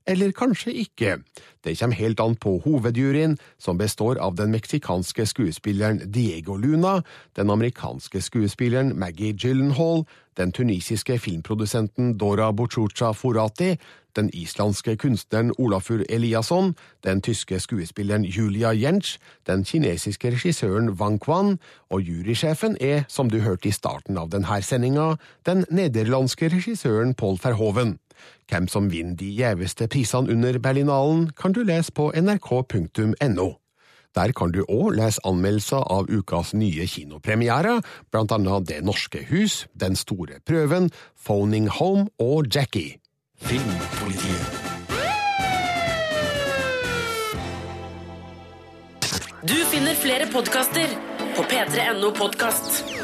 eller 0.08 0.32
kanskje 0.32 0.74
ikke. 0.74 1.18
Det 1.64 1.76
kommer 1.80 1.96
helt 1.96 2.20
an 2.20 2.36
på 2.36 2.58
hovedjuryen, 2.64 3.38
som 3.58 3.78
består 3.78 4.18
av 4.18 4.36
den 4.36 4.52
meksikanske 4.52 5.26
skuespilleren 5.26 6.12
Diego 6.12 6.56
Luna, 6.56 7.02
den 7.36 7.50
amerikanske 7.50 8.22
skuespilleren 8.22 9.00
Maggie 9.00 9.34
Gyllenhaal, 9.34 10.06
den 10.38 10.52
tunisiske 10.52 11.20
filmprodusenten 11.20 12.18
Dora 12.18 12.52
Bochucha 12.52 13.12
Forati, 13.12 13.76
den 14.16 14.30
islandske 14.34 14.96
kunstneren 14.98 15.52
Olafur 15.58 16.04
Eliasson, 16.10 16.76
den 17.04 17.22
tyske 17.22 17.60
skuespilleren 17.60 18.24
Julia 18.24 18.72
Jentsch, 18.74 19.20
den 19.48 19.66
kinesiske 19.66 20.32
regissøren 20.32 20.90
Wang 21.00 21.20
Kwan, 21.20 21.60
og 21.90 22.02
jurysjefen 22.02 22.78
er, 22.82 23.04
som 23.08 23.30
du 23.30 23.40
hørte 23.40 23.70
i 23.70 23.76
starten 23.76 24.18
av 24.18 24.32
denne 24.34 24.62
sendinga, 24.62 25.16
den 25.46 25.66
nederlandske 25.70 26.50
regissøren 26.56 27.14
Paul 27.14 27.40
Verhoven. 27.44 28.00
Hvem 28.50 28.68
som 28.68 28.90
vinner 28.92 29.18
de 29.20 29.30
gjeveste 29.38 29.88
prisene 29.88 30.32
under 30.34 30.60
Berlinalen, 30.60 31.30
kan 31.38 31.54
du 31.54 31.64
lese 31.64 31.94
på 31.94 32.12
nrk.no. 32.16 33.50
Der 34.16 34.32
kan 34.34 34.52
du 34.52 34.64
òg 34.66 34.96
lese 34.98 35.22
anmeldelser 35.28 35.84
av 35.86 36.10
ukas 36.10 36.56
nye 36.58 36.88
kinopremierer, 36.90 37.84
blant 38.12 38.32
annet 38.34 38.68
Det 38.68 38.82
norske 38.84 39.22
hus, 39.30 39.68
Den 39.74 39.96
store 39.96 40.42
prøven, 40.46 40.90
Phoning 41.26 41.70
Home 41.70 42.10
og 42.20 42.50
Jackie. 42.56 42.98
Filmpolitiet. 43.38 44.66
Du 49.48 49.56
finner 49.72 49.96
flere 49.96 50.28
podkaster 50.34 50.92
på 51.38 51.46
p3.no 51.48 52.12
podkast. 52.12 52.99